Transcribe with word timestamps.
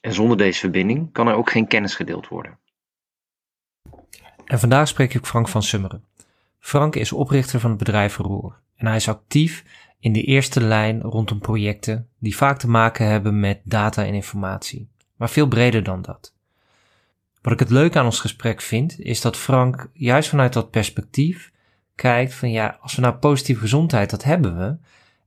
En 0.00 0.12
zonder 0.12 0.36
deze 0.36 0.58
verbinding 0.58 1.12
kan 1.12 1.28
er 1.28 1.34
ook 1.34 1.50
geen 1.50 1.66
kennis 1.66 1.94
gedeeld 1.94 2.28
worden. 2.28 2.58
En 4.44 4.58
vandaag 4.58 4.88
spreek 4.88 5.14
ik 5.14 5.26
Frank 5.26 5.48
van 5.48 5.62
Summeren. 5.62 6.04
Frank 6.58 6.96
is 6.96 7.12
oprichter 7.12 7.60
van 7.60 7.70
het 7.70 7.78
bedrijf 7.78 8.16
Roer 8.16 8.60
en 8.76 8.86
hij 8.86 8.96
is 8.96 9.08
actief 9.08 9.64
in 9.98 10.12
de 10.12 10.22
eerste 10.22 10.60
lijn 10.60 11.00
rondom 11.00 11.38
projecten 11.38 12.08
die 12.18 12.36
vaak 12.36 12.58
te 12.58 12.68
maken 12.68 13.06
hebben 13.06 13.40
met 13.40 13.60
data 13.64 14.04
en 14.04 14.14
informatie, 14.14 14.88
maar 15.16 15.30
veel 15.30 15.48
breder 15.48 15.82
dan 15.82 16.02
dat. 16.02 16.34
Wat 17.42 17.52
ik 17.52 17.58
het 17.58 17.70
leuke 17.70 17.98
aan 17.98 18.04
ons 18.04 18.20
gesprek 18.20 18.60
vind, 18.60 19.00
is 19.00 19.20
dat 19.20 19.36
Frank 19.36 19.90
juist 19.92 20.28
vanuit 20.28 20.52
dat 20.52 20.70
perspectief 20.70 21.52
kijkt 21.94 22.34
van 22.34 22.50
ja, 22.50 22.78
als 22.80 22.94
we 22.94 23.02
nou 23.02 23.14
positieve 23.14 23.60
gezondheid, 23.60 24.10
dat 24.10 24.24
hebben 24.24 24.58
we, 24.58 24.76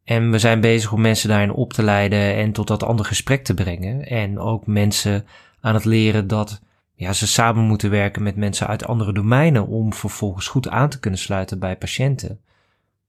en 0.03 0.31
we 0.31 0.39
zijn 0.39 0.61
bezig 0.61 0.91
om 0.91 1.01
mensen 1.01 1.29
daarin 1.29 1.51
op 1.53 1.73
te 1.73 1.83
leiden 1.83 2.35
en 2.35 2.51
tot 2.51 2.67
dat 2.67 2.83
andere 2.83 3.07
gesprek 3.07 3.43
te 3.43 3.53
brengen. 3.53 4.05
En 4.05 4.39
ook 4.39 4.67
mensen 4.67 5.25
aan 5.59 5.73
het 5.73 5.85
leren 5.85 6.27
dat 6.27 6.61
ja, 6.93 7.13
ze 7.13 7.27
samen 7.27 7.63
moeten 7.63 7.89
werken 7.89 8.23
met 8.23 8.35
mensen 8.35 8.67
uit 8.67 8.85
andere 8.85 9.13
domeinen 9.13 9.67
om 9.67 9.93
vervolgens 9.93 10.47
goed 10.47 10.69
aan 10.69 10.89
te 10.89 10.99
kunnen 10.99 11.19
sluiten 11.19 11.59
bij 11.59 11.77
patiënten. 11.77 12.41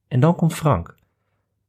En 0.09 0.21
dan 0.21 0.37
komt 0.37 0.55
Frank. 0.55 0.97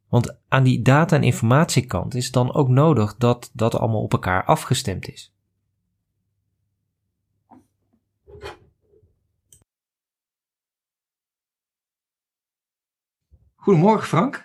Want 0.09 0.37
aan 0.47 0.63
die 0.63 0.81
data- 0.81 1.15
en 1.15 1.23
informatiekant 1.23 2.15
is 2.15 2.25
het 2.25 2.33
dan 2.33 2.53
ook 2.53 2.69
nodig 2.69 3.15
dat 3.15 3.49
dat 3.53 3.75
allemaal 3.75 4.01
op 4.01 4.13
elkaar 4.13 4.45
afgestemd 4.45 5.07
is. 5.07 5.33
Goedemorgen 13.55 14.07
Frank. 14.07 14.44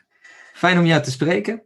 Fijn 0.61 0.79
om 0.79 0.87
jou 0.87 1.03
te 1.03 1.11
spreken. 1.11 1.63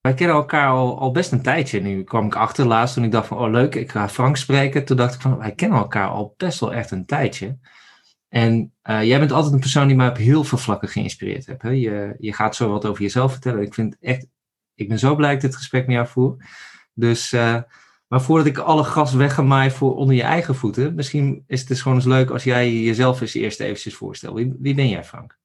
Wij 0.00 0.14
kennen 0.14 0.36
elkaar 0.36 0.68
al, 0.68 1.10
best 1.10 1.32
een 1.32 1.42
tijdje. 1.42 1.80
Nu 1.80 2.04
kwam 2.04 2.26
ik 2.26 2.34
achter 2.34 2.66
laatst 2.66 2.94
toen 2.94 3.04
ik 3.04 3.10
dacht 3.10 3.26
van, 3.26 3.38
oh 3.38 3.50
leuk, 3.50 3.74
ik 3.74 3.90
ga 3.90 4.08
Frank 4.08 4.36
spreken. 4.36 4.84
Toen 4.84 4.96
dacht 4.96 5.14
ik 5.14 5.20
van, 5.20 5.38
wij 5.38 5.52
kennen 5.52 5.78
elkaar 5.78 6.08
al 6.08 6.34
best 6.36 6.60
wel 6.60 6.74
echt 6.74 6.90
een 6.90 7.06
tijdje. 7.06 7.58
En 8.28 8.72
uh, 8.82 9.04
jij 9.04 9.18
bent 9.18 9.32
altijd 9.32 9.52
een 9.52 9.60
persoon 9.60 9.86
die 9.86 9.96
mij 9.96 10.08
op 10.08 10.16
heel 10.16 10.44
veel 10.44 10.58
vlakken 10.58 10.88
geïnspireerd 10.88 11.46
heeft. 11.46 11.62
Hè? 11.62 11.70
Je, 11.70 12.16
je 12.18 12.32
gaat 12.32 12.56
zo 12.56 12.70
wat 12.70 12.86
over 12.86 13.02
jezelf 13.02 13.32
vertellen. 13.32 13.62
Ik 13.62 13.74
vind 13.74 13.96
echt, 14.00 14.26
ik 14.74 14.88
ben 14.88 14.98
zo 14.98 15.14
blij 15.14 15.34
dat 15.34 15.42
ik 15.42 15.48
dit 15.48 15.56
gesprek 15.56 15.86
met 15.86 15.94
jou 15.94 16.06
voer. 16.06 16.36
Dus, 16.94 17.32
uh, 17.32 17.60
maar 18.08 18.22
voordat 18.22 18.46
ik 18.46 18.58
alle 18.58 18.84
gas 18.84 19.14
weggemaai 19.14 19.70
voor 19.70 19.96
onder 19.96 20.14
je 20.14 20.22
eigen 20.22 20.54
voeten, 20.54 20.94
misschien 20.94 21.44
is 21.46 21.58
het 21.58 21.68
dus 21.68 21.82
gewoon 21.82 21.96
eens 21.96 22.06
leuk 22.06 22.30
als 22.30 22.44
jij 22.44 22.72
jezelf 22.72 23.20
eens 23.20 23.34
eerst 23.34 23.60
eventjes 23.60 23.94
voorstelt. 23.94 24.36
Wie, 24.36 24.56
wie 24.58 24.74
ben 24.74 24.88
jij, 24.88 25.04
Frank? 25.04 25.37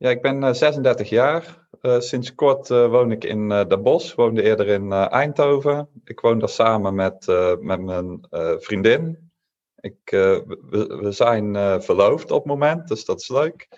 Ja, 0.00 0.10
ik 0.10 0.22
ben 0.22 0.56
36 0.56 1.06
eh, 1.06 1.12
jaar. 1.12 1.68
Uh, 1.82 2.00
sinds 2.00 2.34
kort 2.34 2.70
uh, 2.70 2.86
woon 2.86 3.12
ik 3.12 3.24
in 3.24 3.50
uh, 3.50 3.64
Den 3.66 3.82
Bosch. 3.82 4.14
Woonde 4.14 4.42
eerder 4.42 4.66
in 4.66 4.92
Eindhoven. 4.92 5.88
Ik 6.04 6.20
woon 6.20 6.38
daar 6.38 6.48
samen 6.48 6.94
met, 6.94 7.26
met 7.60 7.80
mijn 7.80 8.26
vriendin. 8.58 9.30
Ik, 9.80 9.98
we, 10.10 10.98
we, 11.02 11.12
zijn 11.12 11.82
verloofd 11.82 12.30
op 12.30 12.38
het 12.38 12.46
moment, 12.46 12.88
dus 12.88 13.04
dat 13.04 13.20
is 13.20 13.28
leuk. 13.28 13.68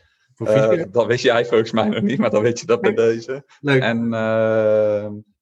dat 0.90 1.06
wist 1.06 1.22
jij 1.22 1.46
volgens 1.46 1.72
mij 1.72 1.88
nog 1.88 2.02
niet, 2.02 2.18
maar 2.18 2.30
dan 2.30 2.42
weet 2.42 2.60
je 2.60 2.66
dat 2.66 2.80
bij 2.80 2.94
deze. 2.94 3.44
Leuk. 3.60 3.82
En 3.82 4.10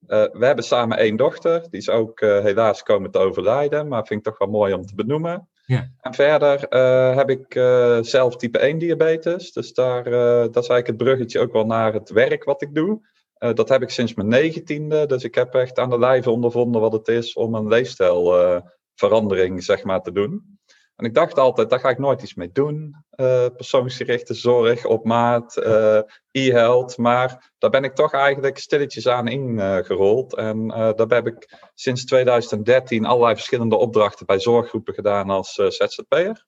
we 0.08 0.46
hebben 0.46 0.64
samen 0.64 0.98
één 0.98 1.16
dochter. 1.16 1.60
Die 1.60 1.80
is 1.80 1.90
ook 1.90 2.20
helaas 2.20 2.82
komen 2.82 3.10
te 3.10 3.18
overlijden, 3.18 3.88
maar 3.88 4.06
vind 4.06 4.20
ik 4.20 4.26
toch 4.26 4.38
wel 4.38 4.48
mooi 4.48 4.74
om 4.74 4.86
te 4.86 4.94
benoemen. 4.94 5.48
En 5.78 6.14
verder 6.14 6.66
uh, 6.74 7.16
heb 7.16 7.30
ik 7.30 7.54
uh, 7.54 7.98
zelf 8.00 8.36
type 8.36 8.58
1 8.58 8.78
diabetes. 8.78 9.52
Dus 9.52 9.72
daar, 9.72 10.06
uh, 10.06 10.12
dat 10.52 10.62
is 10.62 10.68
eigenlijk 10.68 10.86
het 10.86 10.96
bruggetje 10.96 11.40
ook 11.40 11.52
wel 11.52 11.66
naar 11.66 11.92
het 11.92 12.10
werk 12.10 12.44
wat 12.44 12.62
ik 12.62 12.74
doe. 12.74 13.08
dat 13.38 13.68
heb 13.68 13.82
ik 13.82 13.90
sinds 13.90 14.14
mijn 14.14 14.28
negentiende. 14.28 15.06
Dus 15.06 15.24
ik 15.24 15.34
heb 15.34 15.54
echt 15.54 15.78
aan 15.78 15.90
de 15.90 15.98
lijve 15.98 16.30
ondervonden 16.30 16.80
wat 16.80 16.92
het 16.92 17.08
is 17.08 17.32
om 17.32 17.54
een 17.54 17.68
leefstijlverandering 17.68 19.64
zeg 19.64 19.84
maar, 19.84 20.02
te 20.02 20.12
doen. 20.12 20.59
En 21.00 21.06
ik 21.06 21.14
dacht 21.14 21.38
altijd, 21.38 21.70
daar 21.70 21.80
ga 21.80 21.88
ik 21.88 21.98
nooit 21.98 22.22
iets 22.22 22.34
mee 22.34 22.52
doen. 22.52 23.04
Uh, 23.16 23.46
persoonsgerichte 23.56 24.34
zorg 24.34 24.84
op 24.84 25.04
maat, 25.04 25.56
uh, 25.56 26.00
e-health. 26.30 26.96
Maar 26.96 27.52
daar 27.58 27.70
ben 27.70 27.84
ik 27.84 27.94
toch 27.94 28.12
eigenlijk 28.12 28.58
stilletjes 28.58 29.08
aan 29.08 29.28
ingerold. 29.28 30.38
Uh, 30.38 30.48
en 30.48 30.68
daar 30.68 31.08
heb 31.08 31.26
ik 31.26 31.70
sinds 31.74 32.04
2013 32.04 33.04
allerlei 33.04 33.34
verschillende 33.34 33.76
opdrachten 33.76 34.26
bij 34.26 34.38
zorggroepen 34.38 34.94
gedaan 34.94 35.30
als 35.30 35.54
ZZP'er. 35.54 36.46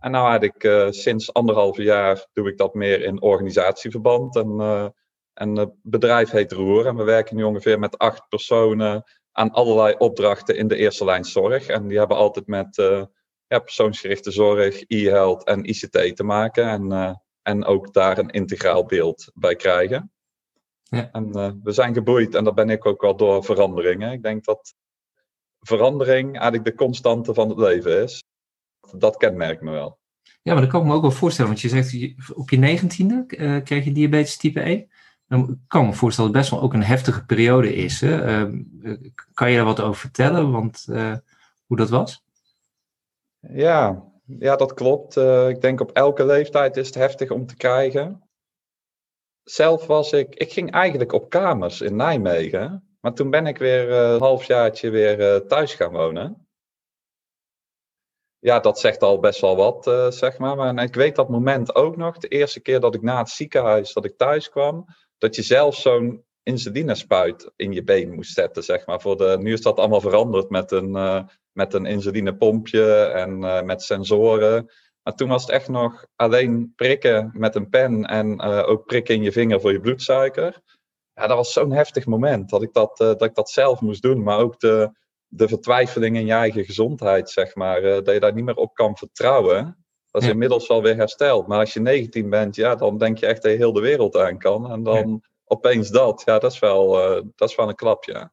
En 0.00 0.10
nou 0.10 0.28
eigenlijk 0.28 0.94
sinds 0.94 1.32
anderhalf 1.32 1.76
jaar 1.76 2.26
doe 2.32 2.48
ik 2.48 2.58
dat 2.58 2.74
meer 2.74 3.04
in 3.04 3.22
organisatieverband. 3.22 4.36
En, 4.36 4.60
en 5.34 5.56
het 5.56 5.72
bedrijf 5.82 6.30
heet 6.30 6.52
Roer. 6.52 6.86
En 6.86 6.96
we 6.96 7.04
werken 7.04 7.36
nu 7.36 7.42
ongeveer 7.42 7.78
met 7.78 7.98
acht 7.98 8.28
personen 8.28 9.04
aan 9.32 9.50
allerlei 9.50 9.94
opdrachten 9.98 10.56
in 10.56 10.68
de 10.68 10.76
eerste 10.76 11.04
lijn 11.04 11.24
zorg. 11.24 11.66
En 11.66 11.88
die 11.88 11.98
hebben 11.98 12.16
altijd 12.16 12.46
met 12.46 12.76
ja, 13.48 13.58
persoonsgerichte 13.58 14.30
zorg, 14.30 14.84
e-health 14.86 15.44
en 15.44 15.64
ICT 15.68 16.16
te 16.16 16.24
maken. 16.24 16.68
En, 16.68 16.92
uh, 16.92 17.14
en 17.42 17.64
ook 17.64 17.92
daar 17.92 18.18
een 18.18 18.30
integraal 18.30 18.84
beeld 18.84 19.30
bij 19.34 19.56
krijgen. 19.56 20.12
Ja. 20.82 21.10
En 21.12 21.28
uh, 21.36 21.50
we 21.62 21.72
zijn 21.72 21.94
geboeid, 21.94 22.34
en 22.34 22.44
dat 22.44 22.54
ben 22.54 22.70
ik 22.70 22.86
ook 22.86 23.00
wel 23.00 23.16
door 23.16 23.44
veranderingen. 23.44 24.12
Ik 24.12 24.22
denk 24.22 24.44
dat 24.44 24.74
verandering 25.60 26.32
eigenlijk 26.32 26.64
de 26.64 26.74
constante 26.74 27.34
van 27.34 27.48
het 27.48 27.58
leven 27.58 28.02
is. 28.02 28.22
Dat 28.96 29.16
kenmerkt 29.16 29.62
me 29.62 29.70
wel. 29.70 29.98
Ja, 30.42 30.52
maar 30.52 30.62
dat 30.62 30.70
kan 30.70 30.80
ik 30.80 30.86
me 30.86 30.94
ook 30.94 31.02
wel 31.02 31.10
voorstellen. 31.10 31.50
Want 31.50 31.62
je 31.62 31.68
zegt, 31.68 32.14
op 32.34 32.50
je 32.50 32.58
negentiende 32.58 33.24
uh, 33.28 33.62
kreeg 33.62 33.84
je 33.84 33.92
diabetes 33.92 34.36
type 34.36 34.60
1. 34.60 34.88
Dan 35.26 35.60
kan 35.66 35.82
ik 35.82 35.88
me 35.88 35.94
voorstellen 35.94 36.32
dat 36.32 36.40
het 36.42 36.50
best 36.50 36.60
wel 36.60 36.70
ook 36.70 36.74
een 36.74 36.88
heftige 36.88 37.24
periode 37.24 37.74
is. 37.74 38.00
Hè? 38.00 38.46
Uh, 38.46 38.96
kan 39.34 39.50
je 39.50 39.56
daar 39.56 39.64
wat 39.64 39.80
over 39.80 40.00
vertellen? 40.00 40.50
Want 40.50 40.84
hoe 41.66 41.76
dat 41.76 41.90
was? 41.90 42.22
Ja, 43.50 44.04
ja 44.24 44.56
dat 44.56 44.74
klopt. 44.74 45.16
Uh, 45.16 45.48
ik 45.48 45.60
denk 45.60 45.80
op 45.80 45.90
elke 45.90 46.24
leeftijd 46.24 46.76
is 46.76 46.86
het 46.86 46.94
heftig 46.94 47.30
om 47.30 47.46
te 47.46 47.56
krijgen. 47.56 48.28
Zelf 49.42 49.86
was 49.86 50.12
ik, 50.12 50.34
ik 50.34 50.52
ging 50.52 50.72
eigenlijk 50.72 51.12
op 51.12 51.28
kamers 51.28 51.80
in 51.80 51.96
Nijmegen. 51.96 52.96
Maar 53.00 53.14
toen 53.14 53.30
ben 53.30 53.46
ik 53.46 53.58
weer 53.58 53.88
uh, 53.88 54.12
een 54.12 54.20
halfjaartje 54.20 54.90
weer 54.90 55.20
uh, 55.20 55.46
thuis 55.46 55.74
gaan 55.74 55.92
wonen. 55.92 56.48
Ja, 58.38 58.60
dat 58.60 58.78
zegt 58.78 59.02
al 59.02 59.18
best 59.18 59.40
wel 59.40 59.56
wat, 59.56 59.84
zeg 60.14 60.38
maar. 60.38 60.56
Maar 60.56 60.82
ik 60.82 60.94
weet 60.94 61.16
dat 61.16 61.28
moment 61.28 61.74
ook 61.74 61.96
nog. 61.96 62.18
De 62.18 62.28
eerste 62.28 62.60
keer 62.60 62.80
dat 62.80 62.94
ik 62.94 63.02
na 63.02 63.18
het 63.18 63.28
ziekenhuis 63.28 63.92
dat 63.92 64.04
ik 64.04 64.16
thuis 64.16 64.48
kwam. 64.48 64.84
Dat 65.18 65.34
je 65.34 65.42
zelf 65.42 65.74
zo'n 65.76 66.24
insulinespuit 66.48 67.50
in 67.56 67.72
je 67.72 67.84
been 67.84 68.14
moest 68.14 68.34
zetten, 68.34 68.64
zeg 68.64 68.86
maar. 68.86 69.00
Voor 69.00 69.16
de, 69.16 69.36
nu 69.40 69.52
is 69.52 69.62
dat 69.62 69.78
allemaal 69.78 70.00
veranderd 70.00 70.50
met 70.50 70.70
een, 70.70 70.96
uh, 70.96 71.22
met 71.52 71.74
een 71.74 71.86
insulinepompje 71.86 73.02
en 73.02 73.42
uh, 73.42 73.62
met 73.62 73.82
sensoren. 73.82 74.70
Maar 75.02 75.14
toen 75.14 75.28
was 75.28 75.42
het 75.42 75.50
echt 75.50 75.68
nog 75.68 76.06
alleen 76.16 76.72
prikken 76.76 77.30
met 77.32 77.54
een 77.54 77.68
pen 77.68 78.04
en 78.04 78.44
uh, 78.44 78.68
ook 78.68 78.86
prikken 78.86 79.14
in 79.14 79.22
je 79.22 79.32
vinger 79.32 79.60
voor 79.60 79.72
je 79.72 79.80
bloedsuiker. 79.80 80.60
Ja, 81.12 81.26
dat 81.26 81.36
was 81.36 81.52
zo'n 81.52 81.72
heftig 81.72 82.06
moment 82.06 82.50
dat 82.50 82.62
ik 82.62 82.72
dat, 82.72 82.96
dat 82.96 83.22
ik 83.22 83.34
dat 83.34 83.50
zelf 83.50 83.80
moest 83.80 84.02
doen. 84.02 84.22
Maar 84.22 84.38
ook 84.38 84.60
de, 84.60 84.90
de 85.26 85.48
vertwijfeling 85.48 86.16
in 86.16 86.26
je 86.26 86.32
eigen 86.32 86.64
gezondheid, 86.64 87.30
zeg 87.30 87.54
maar. 87.54 87.82
dat 87.82 88.14
je 88.14 88.20
daar 88.20 88.34
niet 88.34 88.44
meer 88.44 88.56
op 88.56 88.74
kan 88.74 88.96
vertrouwen. 88.96 89.84
Dat 90.10 90.22
is 90.22 90.28
inmiddels 90.28 90.66
wel 90.66 90.82
weer 90.82 90.96
hersteld. 90.96 91.46
Maar 91.46 91.58
als 91.58 91.72
je 91.72 91.80
19 91.80 92.30
bent, 92.30 92.56
ja, 92.56 92.74
dan 92.74 92.98
denk 92.98 93.18
je 93.18 93.26
echt 93.26 93.42
dat 93.42 93.52
je 93.52 93.58
heel 93.58 93.72
de 93.72 93.80
wereld 93.80 94.16
aan 94.16 94.38
kan. 94.38 94.70
En 94.70 94.82
dan 94.82 95.22
opeens 95.48 95.90
dat, 95.90 96.22
ja, 96.24 96.38
dat 96.38 96.52
is 96.52 96.58
wel, 96.58 97.16
uh, 97.16 97.22
dat 97.34 97.48
is 97.48 97.56
wel 97.56 97.68
een 97.68 97.74
klap, 97.74 98.04
ja. 98.04 98.32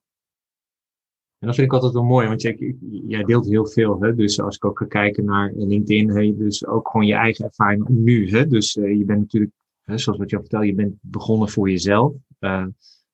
En 1.40 1.48
dat 1.48 1.56
vind 1.56 1.68
ik 1.68 1.74
altijd 1.74 1.94
wel 1.94 2.04
mooi, 2.04 2.28
want 2.28 2.42
jij, 2.42 3.24
deelt 3.24 3.46
heel 3.46 3.68
veel. 3.68 4.02
Hè? 4.02 4.16
Dus 4.16 4.42
als 4.42 4.56
ik 4.56 4.66
ook 4.66 4.78
ga 4.78 4.86
kijken 4.86 5.26
naar 5.26 5.52
LinkedIn, 5.56 6.10
hey, 6.10 6.36
dus 6.38 6.66
ook 6.66 6.90
gewoon 6.90 7.06
je 7.06 7.14
eigen 7.14 7.46
ervaring 7.46 7.88
nu. 7.88 8.30
Hè? 8.30 8.48
Dus 8.48 8.76
uh, 8.76 8.98
je 8.98 9.06
bent 9.06 9.20
natuurlijk, 9.20 9.54
hè, 9.84 9.98
zoals 9.98 10.20
wat 10.20 10.30
je 10.30 10.36
al 10.36 10.42
vertelde, 10.42 10.66
je 10.66 10.74
bent 10.74 10.96
begonnen 11.02 11.50
voor 11.50 11.70
jezelf. 11.70 12.14
Uh, 12.40 12.66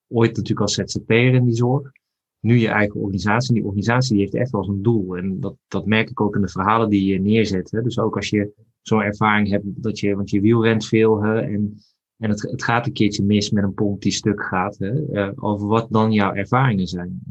ooit 0.07 0.35
natuurlijk 0.35 0.61
als 0.61 0.73
ZZP'er 0.73 1.33
in 1.33 1.45
die 1.45 1.55
zorg. 1.55 1.91
Nu 2.39 2.57
je 2.57 2.67
eigen 2.67 2.99
organisatie. 2.99 3.49
En 3.49 3.55
die 3.55 3.63
organisatie 3.63 4.13
die 4.13 4.21
heeft 4.21 4.35
echt 4.35 4.51
wel 4.51 4.69
een 4.69 4.81
doel. 4.81 5.17
En 5.17 5.39
dat, 5.39 5.55
dat 5.67 5.85
merk 5.85 6.09
ik 6.09 6.21
ook 6.21 6.35
in 6.35 6.41
de 6.41 6.49
verhalen 6.49 6.89
die 6.89 7.05
je 7.05 7.19
neerzet. 7.19 7.71
Hè? 7.71 7.81
Dus 7.81 7.99
ook 7.99 8.15
als 8.15 8.29
je 8.29 8.51
zo'n 8.81 9.01
ervaring 9.01 9.49
hebt, 9.49 9.83
dat 9.83 9.99
je, 9.99 10.15
want 10.15 10.29
je 10.29 10.41
wielrent 10.41 10.85
veel 10.85 11.23
hè, 11.23 11.39
en 11.39 11.81
en 12.21 12.29
het, 12.29 12.41
het 12.41 12.63
gaat 12.63 12.85
een 12.85 12.93
keertje 12.93 13.23
mis 13.23 13.49
met 13.49 13.63
een 13.63 13.73
pomp 13.73 14.01
die 14.01 14.11
stuk 14.11 14.43
gaat, 14.43 14.77
hè, 14.77 14.91
uh, 15.11 15.29
over 15.35 15.67
wat 15.67 15.87
dan 15.89 16.11
jouw 16.11 16.33
ervaringen 16.33 16.87
zijn. 16.87 17.21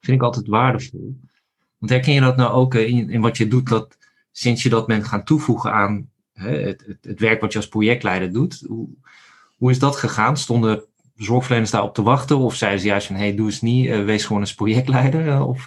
Vind 0.00 0.16
ik 0.16 0.22
altijd 0.22 0.46
waardevol. 0.46 1.20
Want 1.78 1.92
herken 1.92 2.12
je 2.12 2.20
dat 2.20 2.36
nou 2.36 2.52
ook 2.52 2.74
in, 2.74 3.10
in 3.10 3.20
wat 3.20 3.36
je 3.36 3.48
doet, 3.48 3.68
dat 3.68 3.96
sinds 4.30 4.62
je 4.62 4.68
dat 4.68 4.86
bent 4.86 5.04
gaan 5.04 5.24
toevoegen 5.24 5.72
aan 5.72 6.10
hè, 6.32 6.50
het, 6.50 6.84
het, 6.86 6.98
het, 7.04 7.20
werk 7.20 7.40
wat 7.40 7.52
je 7.52 7.58
als 7.58 7.68
projectleider 7.68 8.32
doet, 8.32 8.64
hoe, 8.66 8.88
hoe 9.56 9.70
is 9.70 9.78
dat 9.78 9.96
gegaan? 9.96 10.36
Stonden 10.36 10.84
zorgverleners 11.16 11.70
daarop 11.70 11.94
te 11.94 12.02
wachten? 12.02 12.38
Of 12.38 12.54
zeiden 12.54 12.80
ze 12.80 12.86
juist 12.86 13.06
van, 13.06 13.16
hey, 13.16 13.34
doe 13.34 13.46
eens 13.46 13.60
niet, 13.60 13.88
wees 13.88 14.24
gewoon 14.24 14.42
eens 14.42 14.54
projectleider? 14.54 15.44
of... 15.44 15.66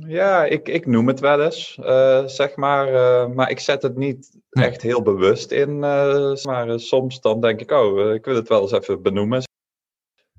Ja, 0.00 0.44
ik, 0.44 0.68
ik 0.68 0.86
noem 0.86 1.06
het 1.06 1.20
wel 1.20 1.42
eens, 1.42 1.78
uh, 1.80 2.26
zeg 2.26 2.56
maar. 2.56 2.92
Uh, 2.92 3.34
maar 3.34 3.50
ik 3.50 3.60
zet 3.60 3.82
het 3.82 3.96
niet 3.96 4.38
echt 4.50 4.82
heel 4.82 5.02
bewust 5.02 5.50
in. 5.50 5.70
Uh, 5.70 6.34
maar 6.42 6.80
soms 6.80 7.20
dan 7.20 7.40
denk 7.40 7.60
ik, 7.60 7.70
oh, 7.70 8.14
ik 8.14 8.24
wil 8.24 8.34
het 8.34 8.48
wel 8.48 8.60
eens 8.62 8.72
even 8.72 9.02
benoemen. 9.02 9.42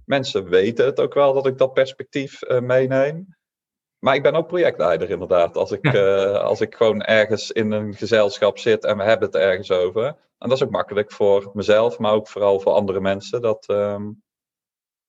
Mensen 0.06 0.50
weten 0.50 0.86
het 0.86 1.00
ook 1.00 1.14
wel 1.14 1.34
dat 1.34 1.48
ik 1.48 1.58
dat 1.58 1.74
perspectief 1.74 2.40
meeneem. 2.62 3.36
Maar 4.00 4.16
ik 4.16 4.24
ben 4.24 4.36
ook 4.36 4.48
projectleider 4.48 5.10
inderdaad. 5.10 5.58
Als 5.58 5.72
ik, 5.72 5.96
als 6.52 6.62
ik 6.62 6.76
gewoon 6.76 7.02
ergens 7.02 7.52
in 7.52 7.72
een 7.72 7.94
gezelschap 7.94 8.58
zit 8.58 8.86
en 8.86 8.98
we 8.98 9.04
hebben 9.04 9.28
het 9.28 9.36
ergens 9.38 9.72
over. 9.72 10.06
En 10.38 10.50
dat 10.50 10.52
is 10.52 10.64
ook 10.64 10.70
makkelijk 10.70 11.12
voor 11.12 11.52
mezelf, 11.54 12.00
maar 12.00 12.14
ook 12.14 12.28
vooral 12.28 12.60
voor 12.60 12.72
andere 12.72 13.00
mensen. 13.00 13.42
Dat, 13.42 13.68
ehm, 13.68 14.10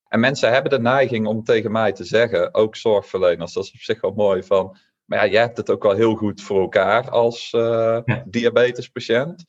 en 0.09 0.19
mensen 0.19 0.51
hebben 0.51 0.71
de 0.71 0.79
neiging 0.79 1.27
om 1.27 1.43
tegen 1.43 1.71
mij 1.71 1.91
te 1.91 2.03
zeggen, 2.03 2.53
ook 2.53 2.75
zorgverleners, 2.75 3.53
dat 3.53 3.63
is 3.63 3.73
op 3.73 3.79
zich 3.79 4.01
wel 4.01 4.11
mooi 4.11 4.43
van, 4.43 4.77
maar 5.05 5.25
ja, 5.25 5.31
jij 5.31 5.41
hebt 5.41 5.57
het 5.57 5.69
ook 5.69 5.83
wel 5.83 5.95
heel 5.95 6.15
goed 6.15 6.41
voor 6.41 6.61
elkaar 6.61 7.09
als 7.09 7.53
uh, 7.53 7.99
ja. 8.05 8.23
diabetespatiënt. 8.25 9.45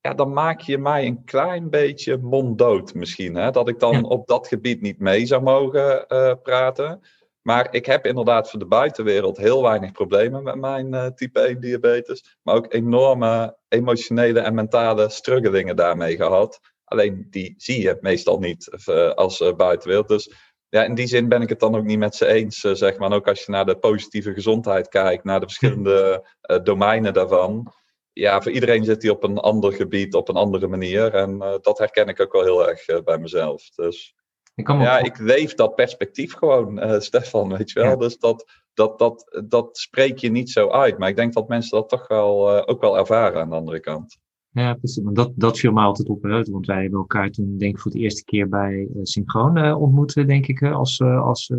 Ja, 0.00 0.14
dan 0.14 0.32
maak 0.32 0.60
je 0.60 0.78
mij 0.78 1.06
een 1.06 1.24
klein 1.24 1.70
beetje 1.70 2.16
monddood 2.16 2.94
misschien. 2.94 3.34
Hè? 3.34 3.50
Dat 3.50 3.68
ik 3.68 3.78
dan 3.78 4.04
op 4.04 4.26
dat 4.26 4.48
gebied 4.48 4.80
niet 4.80 4.98
mee 4.98 5.26
zou 5.26 5.42
mogen 5.42 6.04
uh, 6.08 6.32
praten. 6.42 7.00
Maar 7.42 7.74
ik 7.74 7.86
heb 7.86 8.06
inderdaad 8.06 8.50
voor 8.50 8.58
de 8.58 8.66
buitenwereld 8.66 9.36
heel 9.36 9.62
weinig 9.62 9.92
problemen 9.92 10.42
met 10.42 10.54
mijn 10.54 10.94
uh, 10.94 11.06
type 11.06 11.40
1 11.40 11.60
diabetes. 11.60 12.38
Maar 12.42 12.54
ook 12.54 12.72
enorme 12.72 13.56
emotionele 13.68 14.40
en 14.40 14.54
mentale 14.54 15.08
struggelingen 15.08 15.76
daarmee 15.76 16.16
gehad. 16.16 16.60
Alleen 16.86 17.26
die 17.30 17.54
zie 17.56 17.82
je 17.82 17.98
meestal 18.00 18.38
niet 18.38 18.86
uh, 18.88 19.10
als 19.10 19.40
uh, 19.40 19.54
buitenwereld. 19.54 20.08
Dus 20.08 20.32
ja, 20.68 20.84
in 20.84 20.94
die 20.94 21.06
zin 21.06 21.28
ben 21.28 21.42
ik 21.42 21.48
het 21.48 21.60
dan 21.60 21.76
ook 21.76 21.84
niet 21.84 21.98
met 21.98 22.14
ze 22.14 22.26
eens, 22.26 22.64
uh, 22.64 22.74
zeg 22.74 22.98
maar. 22.98 23.10
En 23.10 23.16
ook 23.16 23.28
als 23.28 23.44
je 23.44 23.50
naar 23.50 23.66
de 23.66 23.78
positieve 23.78 24.32
gezondheid 24.32 24.88
kijkt, 24.88 25.24
naar 25.24 25.40
de 25.40 25.46
verschillende 25.46 26.26
domeinen 26.62 27.12
daarvan. 27.12 27.72
Ja, 28.12 28.42
voor 28.42 28.52
iedereen 28.52 28.84
zit 28.84 29.00
die 29.00 29.10
op 29.10 29.24
een 29.24 29.38
ander 29.38 29.72
gebied, 29.72 30.14
op 30.14 30.28
een 30.28 30.36
andere 30.36 30.66
manier. 30.66 31.14
En 31.14 31.38
dat 31.38 31.78
herken 31.78 32.08
ik 32.08 32.20
ook 32.20 32.32
wel 32.32 32.42
heel 32.42 32.68
erg 32.68 33.02
bij 33.04 33.18
mezelf. 33.18 33.70
Dus 33.70 34.14
ik 34.54 34.68
ja, 34.68 34.98
ik 34.98 35.18
leef 35.18 35.54
dat 35.54 35.74
perspectief 35.74 36.34
gewoon, 36.34 37.00
Stefan, 37.02 37.56
weet 37.56 37.70
je 37.70 37.80
wel. 37.80 37.88
Ja. 37.88 37.96
Dus 37.96 38.18
dat, 38.18 38.44
dat, 38.74 38.98
dat, 38.98 39.40
dat 39.48 39.78
spreek 39.78 40.18
je 40.18 40.30
niet 40.30 40.50
zo 40.50 40.70
uit. 40.70 40.98
Maar 40.98 41.08
ik 41.08 41.16
denk 41.16 41.32
dat 41.32 41.48
mensen 41.48 41.78
dat 41.78 41.88
toch 41.88 42.08
wel, 42.08 42.66
ook 42.66 42.80
wel 42.80 42.98
ervaren 42.98 43.40
aan 43.40 43.50
de 43.50 43.56
andere 43.56 43.80
kant. 43.80 44.18
Ja, 44.56 44.74
precies. 44.74 45.02
Maar 45.02 45.14
dat, 45.14 45.32
dat 45.34 45.58
viel 45.58 45.72
me 45.72 45.80
altijd 45.80 46.08
op. 46.08 46.22
Hè? 46.22 46.42
Want 46.42 46.66
wij 46.66 46.80
hebben 46.80 46.98
elkaar 46.98 47.30
toen, 47.30 47.58
denk 47.58 47.74
ik, 47.74 47.80
voor 47.80 47.90
de 47.90 47.98
eerste 47.98 48.24
keer 48.24 48.48
bij 48.48 48.88
uh, 48.94 49.00
Synchroon 49.02 49.58
uh, 49.58 49.80
ontmoet, 49.80 50.14
denk 50.14 50.46
ik, 50.46 50.62
als, 50.62 50.98
uh, 50.98 51.22
als 51.22 51.52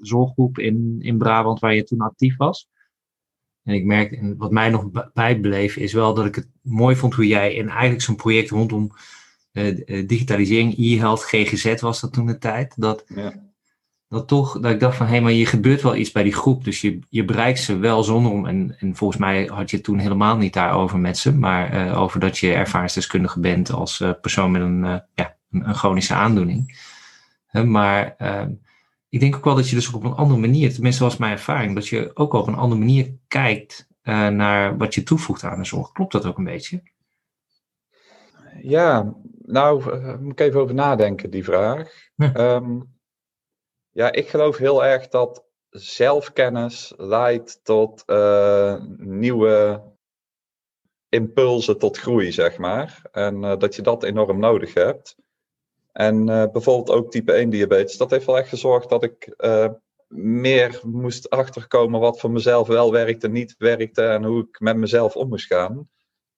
zorggroep 0.00 0.58
in, 0.58 0.96
in 0.98 1.18
Brabant, 1.18 1.58
waar 1.58 1.74
je 1.74 1.84
toen 1.84 2.00
actief 2.00 2.36
was. 2.36 2.68
En 3.62 3.74
ik 3.74 3.84
merk, 3.84 4.12
en 4.12 4.36
wat 4.36 4.50
mij 4.50 4.70
nog 4.70 4.90
bijbleef, 5.12 5.76
is 5.76 5.92
wel 5.92 6.14
dat 6.14 6.26
ik 6.26 6.34
het 6.34 6.48
mooi 6.62 6.96
vond 6.96 7.14
hoe 7.14 7.26
jij 7.26 7.54
in 7.54 7.68
eigenlijk 7.68 8.02
zo'n 8.02 8.16
project 8.16 8.50
rondom 8.50 8.90
digitalisering, 10.06 10.78
e-health, 10.78 11.22
GGZ 11.22 11.80
was 11.80 12.00
dat 12.00 12.12
toen 12.12 12.26
de 12.26 12.38
tijd. 12.38 12.74
Dat, 12.76 13.04
ja 13.06 13.51
dat 14.12 14.28
toch, 14.28 14.60
dat 14.60 14.70
ik 14.70 14.80
dacht 14.80 14.96
van, 14.96 15.06
hé, 15.06 15.12
hey, 15.12 15.22
maar 15.22 15.32
je 15.32 15.46
gebeurt 15.46 15.82
wel 15.82 15.96
iets 15.96 16.12
bij 16.12 16.22
die 16.22 16.32
groep. 16.32 16.64
Dus 16.64 16.80
je, 16.80 16.98
je 17.08 17.24
bereikt 17.24 17.58
ze 17.58 17.76
wel 17.76 18.02
zonder 18.02 18.32
om, 18.32 18.46
en, 18.46 18.76
en 18.78 18.96
volgens 18.96 19.20
mij 19.20 19.44
had 19.44 19.70
je 19.70 19.76
het 19.76 19.84
toen 19.84 19.98
helemaal 19.98 20.36
niet 20.36 20.52
daarover 20.52 20.98
met 20.98 21.18
ze, 21.18 21.34
maar 21.34 21.86
uh, 21.86 22.00
over 22.00 22.20
dat 22.20 22.38
je 22.38 22.52
ervaringsdeskundige 22.52 23.40
bent 23.40 23.70
als 23.70 24.00
uh, 24.00 24.10
persoon 24.20 24.50
met 24.50 24.62
een, 24.62 24.84
uh, 24.84 24.96
ja, 25.14 25.36
een, 25.50 25.68
een, 25.68 25.74
chronische 25.74 26.14
aandoening. 26.14 26.90
maar 27.64 28.16
ik 29.08 29.20
denk 29.20 29.36
ook 29.36 29.44
wel 29.44 29.54
dat 29.54 29.68
je 29.68 29.74
dus 29.74 29.92
op 29.92 30.04
een 30.04 30.14
andere 30.14 30.40
manier, 30.40 30.72
tenminste 30.72 31.04
was 31.04 31.16
mijn 31.16 31.32
ervaring, 31.32 31.74
dat 31.74 31.88
je 31.88 32.10
ook 32.14 32.32
op 32.32 32.46
een 32.46 32.54
andere 32.54 32.80
manier 32.80 33.14
kijkt 33.28 33.88
naar 34.32 34.76
wat 34.76 34.94
je 34.94 35.02
toevoegt 35.02 35.44
aan 35.44 35.58
de 35.58 35.64
zorg. 35.64 35.92
Klopt 35.92 36.12
dat 36.12 36.26
ook 36.26 36.38
een 36.38 36.44
beetje? 36.44 36.82
Ja, 38.62 39.14
nou, 39.42 39.82
moet 40.20 40.32
ik 40.32 40.40
even 40.40 40.60
over 40.60 40.74
nadenken, 40.74 41.30
die 41.30 41.44
vraag. 41.44 42.10
Ja. 42.16 42.54
Um, 42.54 42.91
ja, 43.92 44.12
ik 44.12 44.28
geloof 44.28 44.56
heel 44.56 44.84
erg 44.84 45.08
dat 45.08 45.44
zelfkennis 45.70 46.92
leidt 46.96 47.60
tot 47.64 48.02
uh, 48.06 48.80
nieuwe 48.96 49.82
impulsen 51.08 51.78
tot 51.78 51.98
groei, 51.98 52.32
zeg 52.32 52.58
maar. 52.58 53.02
En 53.12 53.42
uh, 53.42 53.56
dat 53.58 53.74
je 53.74 53.82
dat 53.82 54.02
enorm 54.02 54.38
nodig 54.38 54.74
hebt. 54.74 55.16
En 55.92 56.28
uh, 56.28 56.44
bijvoorbeeld 56.52 56.90
ook 56.90 57.10
type 57.10 57.32
1 57.32 57.50
diabetes, 57.50 57.96
dat 57.96 58.10
heeft 58.10 58.26
wel 58.26 58.38
echt 58.38 58.48
gezorgd 58.48 58.88
dat 58.88 59.02
ik 59.02 59.34
meer 60.14 60.80
moest 60.82 61.30
achterkomen 61.30 62.00
wat 62.00 62.20
voor 62.20 62.30
mezelf 62.30 62.66
wel 62.66 62.92
werkte, 62.92 63.28
niet 63.28 63.54
werkte 63.58 64.02
en 64.02 64.24
hoe 64.24 64.42
ik 64.42 64.60
met 64.60 64.76
mezelf 64.76 65.16
om 65.16 65.28
moest 65.28 65.46
gaan. 65.46 65.90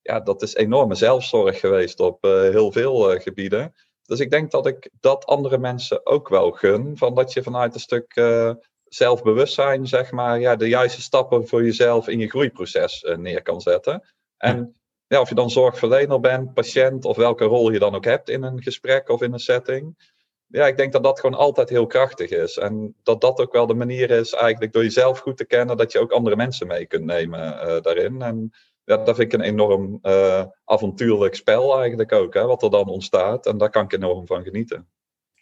Ja, 0.02 0.20
dat 0.20 0.42
is 0.42 0.54
enorme 0.54 0.94
zelfzorg 0.94 1.60
geweest 1.60 2.00
op 2.00 2.22
heel 2.22 2.72
veel 2.72 3.20
gebieden. 3.20 3.74
Dus 4.06 4.20
ik 4.20 4.30
denk 4.30 4.50
dat 4.50 4.66
ik 4.66 4.90
dat 5.00 5.26
andere 5.26 5.58
mensen 5.58 6.06
ook 6.06 6.28
wel 6.28 6.50
gun. 6.50 6.96
Van 6.96 7.14
dat 7.14 7.32
je 7.32 7.42
vanuit 7.42 7.74
een 7.74 7.80
stuk 7.80 8.16
uh, 8.16 8.52
zelfbewustzijn, 8.84 9.86
zeg 9.86 10.10
maar, 10.10 10.40
ja, 10.40 10.56
de 10.56 10.68
juiste 10.68 11.02
stappen 11.02 11.48
voor 11.48 11.64
jezelf 11.64 12.08
in 12.08 12.18
je 12.18 12.28
groeiproces 12.28 13.02
uh, 13.02 13.16
neer 13.16 13.42
kan 13.42 13.60
zetten. 13.60 14.02
En 14.36 14.76
ja, 15.06 15.20
of 15.20 15.28
je 15.28 15.34
dan 15.34 15.50
zorgverlener 15.50 16.20
bent, 16.20 16.54
patiënt 16.54 17.04
of 17.04 17.16
welke 17.16 17.44
rol 17.44 17.70
je 17.70 17.78
dan 17.78 17.94
ook 17.94 18.04
hebt 18.04 18.28
in 18.28 18.42
een 18.42 18.62
gesprek 18.62 19.08
of 19.08 19.22
in 19.22 19.32
een 19.32 19.38
setting. 19.38 20.12
Ja, 20.46 20.66
ik 20.66 20.76
denk 20.76 20.92
dat 20.92 21.02
dat 21.02 21.20
gewoon 21.20 21.38
altijd 21.38 21.68
heel 21.68 21.86
krachtig 21.86 22.30
is. 22.30 22.56
En 22.56 22.96
dat 23.02 23.20
dat 23.20 23.40
ook 23.40 23.52
wel 23.52 23.66
de 23.66 23.74
manier 23.74 24.10
is, 24.10 24.32
eigenlijk 24.32 24.72
door 24.72 24.82
jezelf 24.82 25.18
goed 25.18 25.36
te 25.36 25.46
kennen, 25.46 25.76
dat 25.76 25.92
je 25.92 25.98
ook 25.98 26.12
andere 26.12 26.36
mensen 26.36 26.66
mee 26.66 26.86
kunt 26.86 27.04
nemen 27.04 27.40
uh, 27.40 27.80
daarin. 27.80 28.22
En 28.22 28.52
ja, 28.84 28.96
dat 28.96 29.16
vind 29.16 29.32
ik 29.32 29.40
een 29.40 29.46
enorm 29.46 29.98
uh, 30.02 30.42
avontuurlijk 30.64 31.34
spel 31.34 31.78
eigenlijk 31.78 32.12
ook, 32.12 32.34
hè, 32.34 32.46
wat 32.46 32.62
er 32.62 32.70
dan 32.70 32.88
ontstaat. 32.88 33.46
En 33.46 33.58
daar 33.58 33.70
kan 33.70 33.84
ik 33.84 33.92
enorm 33.92 34.26
van 34.26 34.42
genieten. 34.42 34.86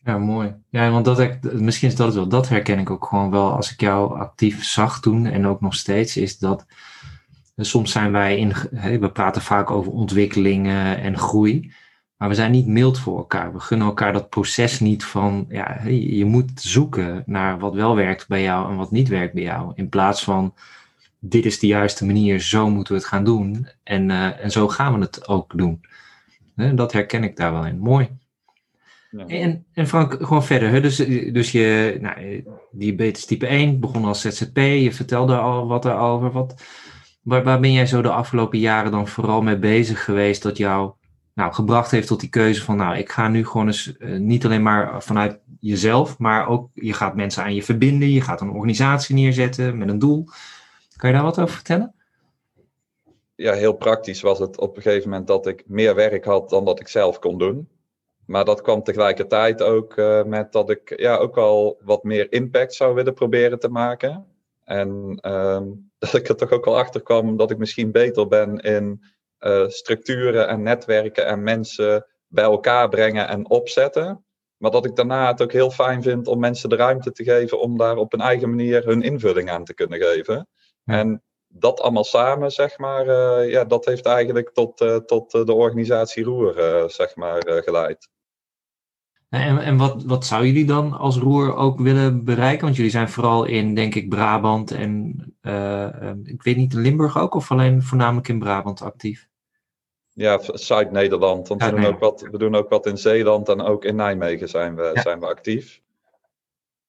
Ja, 0.05 0.19
mooi. 0.19 0.55
Ja, 0.71 0.91
want 0.91 1.05
dat, 1.05 1.39
misschien 1.43 1.89
is 1.89 1.97
dat 1.97 2.15
wel. 2.15 2.29
Dat 2.29 2.49
herken 2.49 2.79
ik 2.79 2.91
ook 2.91 3.05
gewoon 3.05 3.31
wel 3.31 3.53
als 3.53 3.73
ik 3.73 3.81
jou 3.81 4.19
actief 4.19 4.65
zag 4.65 5.01
toen 5.01 5.27
en 5.27 5.47
ook 5.47 5.61
nog 5.61 5.75
steeds, 5.75 6.17
is 6.17 6.39
dat 6.39 6.67
soms 7.57 7.93
zijn 7.93 8.13
wij 8.13 8.37
in, 8.37 8.53
we 9.01 9.11
praten 9.13 9.43
vaak 9.43 9.71
over 9.71 9.93
ontwikkelingen 9.93 11.01
en 11.01 11.19
groei, 11.19 11.73
maar 12.17 12.29
we 12.29 12.35
zijn 12.35 12.51
niet 12.51 12.67
mild 12.67 12.99
voor 12.99 13.19
elkaar. 13.19 13.53
We 13.53 13.61
gunnen 13.61 13.87
elkaar 13.87 14.13
dat 14.13 14.29
proces 14.29 14.81
niet 14.81 15.05
van, 15.05 15.45
ja, 15.49 15.81
je 15.89 16.25
moet 16.25 16.51
zoeken 16.55 17.23
naar 17.27 17.59
wat 17.59 17.75
wel 17.75 17.97
werkt 17.97 18.29
bij 18.29 18.43
jou 18.43 18.71
en 18.71 18.77
wat 18.77 18.91
niet 18.91 19.09
werkt 19.09 19.35
bij 19.35 19.43
jou, 19.43 19.73
in 19.75 19.89
plaats 19.89 20.25
van 20.25 20.55
dit 21.25 21.45
is 21.45 21.59
de 21.59 21.67
juiste 21.67 22.07
manier, 22.07 22.41
zo 22.41 22.71
moeten 22.71 22.95
we 22.95 23.01
het 23.01 23.09
gaan 23.09 23.25
doen. 23.25 23.69
En, 23.83 24.09
uh, 24.09 24.45
en 24.45 24.51
zo 24.51 24.69
gaan 24.69 24.95
we 24.95 25.01
het 25.01 25.29
ook 25.29 25.57
doen. 25.57 25.81
dat 26.75 26.93
herken 26.93 27.25
ik 27.25 27.37
daar 27.37 27.53
wel 27.53 27.67
in. 27.67 27.79
Mooi. 27.79 28.09
Ja. 29.11 29.27
En, 29.27 29.65
en 29.73 29.87
Frank, 29.87 30.17
gewoon 30.21 30.45
verder. 30.45 30.71
Hè? 30.71 30.81
Dus, 30.81 30.97
dus 31.33 31.53
je, 31.53 31.99
nou, 32.01 32.45
diabetes 32.71 33.25
type 33.25 33.47
1, 33.47 33.81
begon 33.81 34.05
als 34.05 34.21
ZZP. 34.21 34.57
Je 34.57 34.93
vertelde 34.93 35.37
al 35.37 35.67
wat 35.67 35.85
erover. 35.85 36.31
Wat, 36.31 36.63
waar, 37.23 37.43
waar 37.43 37.61
ben 37.61 37.73
jij 37.73 37.87
zo 37.87 38.03
de 38.03 38.11
afgelopen 38.11 38.59
jaren 38.59 38.91
dan 38.91 39.09
vooral 39.09 39.43
mee 39.43 39.59
bezig 39.59 40.05
geweest 40.05 40.43
dat 40.43 40.57
jou 40.57 40.93
nou, 41.35 41.53
gebracht 41.53 41.91
heeft 41.91 42.07
tot 42.07 42.21
die 42.21 42.29
keuze 42.29 42.63
van, 42.63 42.77
nou, 42.77 42.97
ik 42.97 43.11
ga 43.11 43.29
nu 43.29 43.47
gewoon 43.47 43.67
eens 43.67 43.95
uh, 43.99 44.19
niet 44.19 44.45
alleen 44.45 44.63
maar 44.63 45.03
vanuit 45.03 45.39
jezelf, 45.61 46.19
maar 46.19 46.49
ook 46.49 46.71
je 46.75 46.93
gaat 46.93 47.17
mensen 47.17 47.43
aan 47.43 47.55
je 47.55 47.63
verbinden, 47.63 48.11
je 48.11 48.21
gaat 48.21 48.41
een 48.41 48.51
organisatie 48.51 49.15
neerzetten 49.15 49.79
met 49.79 49.89
een 49.89 49.99
doel. 49.99 50.29
Kan 51.03 51.11
je 51.11 51.17
daar 51.17 51.27
wat 51.27 51.39
over 51.39 51.55
vertellen? 51.55 51.95
Ja, 53.35 53.53
heel 53.53 53.73
praktisch 53.73 54.21
was 54.21 54.39
het 54.39 54.59
op 54.59 54.77
een 54.77 54.83
gegeven 54.83 55.09
moment 55.09 55.27
dat 55.27 55.47
ik 55.47 55.69
meer 55.69 55.95
werk 55.95 56.25
had 56.25 56.51
dan 56.51 56.65
dat 56.65 56.81
ik 56.81 56.89
zelf 56.89 57.19
kon 57.19 57.39
doen. 57.39 57.69
Maar 58.27 58.45
dat 58.45 58.61
kwam 58.61 58.83
tegelijkertijd 58.83 59.63
ook 59.63 59.97
uh, 59.97 60.25
met 60.25 60.53
dat 60.53 60.71
ik 60.71 60.99
ja, 61.01 61.17
ook 61.17 61.37
al 61.37 61.79
wat 61.85 62.03
meer 62.03 62.33
impact 62.33 62.75
zou 62.75 62.95
willen 62.95 63.15
proberen 63.15 63.59
te 63.59 63.69
maken. 63.69 64.27
En 64.65 65.19
uh, 65.27 65.61
dat 65.99 66.15
ik 66.15 66.29
er 66.29 66.37
toch 66.37 66.51
ook 66.51 66.67
al 66.67 66.79
achter 66.79 67.03
kwam 67.03 67.37
dat 67.37 67.51
ik 67.51 67.59
misschien 67.59 67.93
beter 67.93 68.29
ben 68.29 68.59
in 68.59 69.05
uh, 69.41 69.69
structuren 69.69 70.49
en 70.49 70.63
netwerken 70.63 71.27
en 71.27 71.43
mensen 71.43 72.07
bij 72.27 72.45
elkaar 72.45 72.89
brengen 72.89 73.29
en 73.29 73.51
opzetten. 73.51 74.25
Maar 74.57 74.71
dat 74.71 74.85
ik 74.85 74.97
daarna 74.97 75.27
het 75.27 75.43
ook 75.43 75.53
heel 75.53 75.71
fijn 75.71 76.03
vind 76.03 76.27
om 76.27 76.41
mensen 76.41 76.69
de 76.69 76.77
ruimte 76.77 77.13
te 77.13 77.25
geven 77.25 77.61
om 77.61 77.77
daar 77.77 77.97
op 77.97 78.13
een 78.13 78.21
eigen 78.21 78.49
manier 78.49 78.85
hun 78.85 79.03
invulling 79.03 79.51
aan 79.51 79.65
te 79.65 79.75
kunnen 79.75 80.01
geven. 80.01 80.49
En 80.85 81.23
dat 81.49 81.81
allemaal 81.81 82.05
samen, 82.05 82.51
zeg 82.51 82.79
maar, 82.79 83.07
uh, 83.07 83.51
ja, 83.51 83.65
dat 83.65 83.85
heeft 83.85 84.07
eigenlijk 84.07 84.51
tot, 84.53 84.81
uh, 84.81 84.97
tot 84.97 85.35
uh, 85.35 85.45
de 85.45 85.53
organisatie 85.53 86.25
Roer, 86.25 86.85
zeg 86.91 87.17
maar, 87.17 87.43
geleid. 87.47 88.11
En, 89.29 89.59
en 89.59 89.77
wat, 89.77 90.05
wat 90.05 90.27
zou 90.27 90.47
jullie 90.47 90.67
dan 90.67 90.93
als 90.93 91.17
roer 91.17 91.55
ook 91.55 91.81
willen 91.81 92.25
bereiken? 92.25 92.65
Want 92.65 92.77
jullie 92.77 92.91
zijn 92.91 93.09
vooral 93.09 93.45
in, 93.45 93.75
denk 93.75 93.95
ik, 93.95 94.09
Brabant 94.09 94.71
en 94.71 95.17
ik 96.25 96.43
weet 96.43 96.57
niet, 96.57 96.73
Limburg 96.73 97.19
ook 97.19 97.35
of 97.35 97.51
alleen 97.51 97.83
voornamelijk 97.83 98.29
in 98.29 98.39
Brabant 98.39 98.83
actief? 98.83 99.29
Ja, 100.15 100.39
Zuid-Nederland. 100.43 101.49
Want 101.49 101.65
we, 101.65 101.71
doen 101.71 101.85
ook 101.85 101.99
wat, 101.99 102.21
we 102.31 102.39
doen 102.39 102.55
ook 102.55 102.69
wat 102.69 102.87
in 102.87 102.99
Zeeland 102.99 103.49
en 103.49 103.61
ook 103.61 103.85
in 103.85 103.97
Nijmegen 103.97 104.49
zijn 104.49 104.75
we, 104.77 104.91
zijn 104.95 105.21
we 105.21 105.27
actief. 105.27 105.82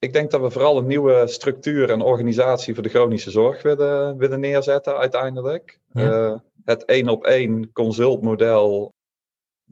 Ik 0.04 0.14
denk 0.14 0.32
dat 0.32 0.42
we 0.42 0.52
vooral 0.52 0.78
een 0.78 0.88
nieuwe 0.88 1.28
structuur 1.28 1.90
en 1.90 2.02
organisatie 2.02 2.74
voor 2.74 2.84
de 2.84 2.90
chronische 2.90 3.32
zorg 3.32 3.62
willen, 3.62 4.18
willen 4.18 4.40
neerzetten 4.40 4.98
uiteindelijk. 4.98 5.80
Uh, 5.94 6.36
het 6.64 6.86
één 6.86 7.10
op 7.10 7.26
één 7.26 7.72
consultmodel 7.72 8.94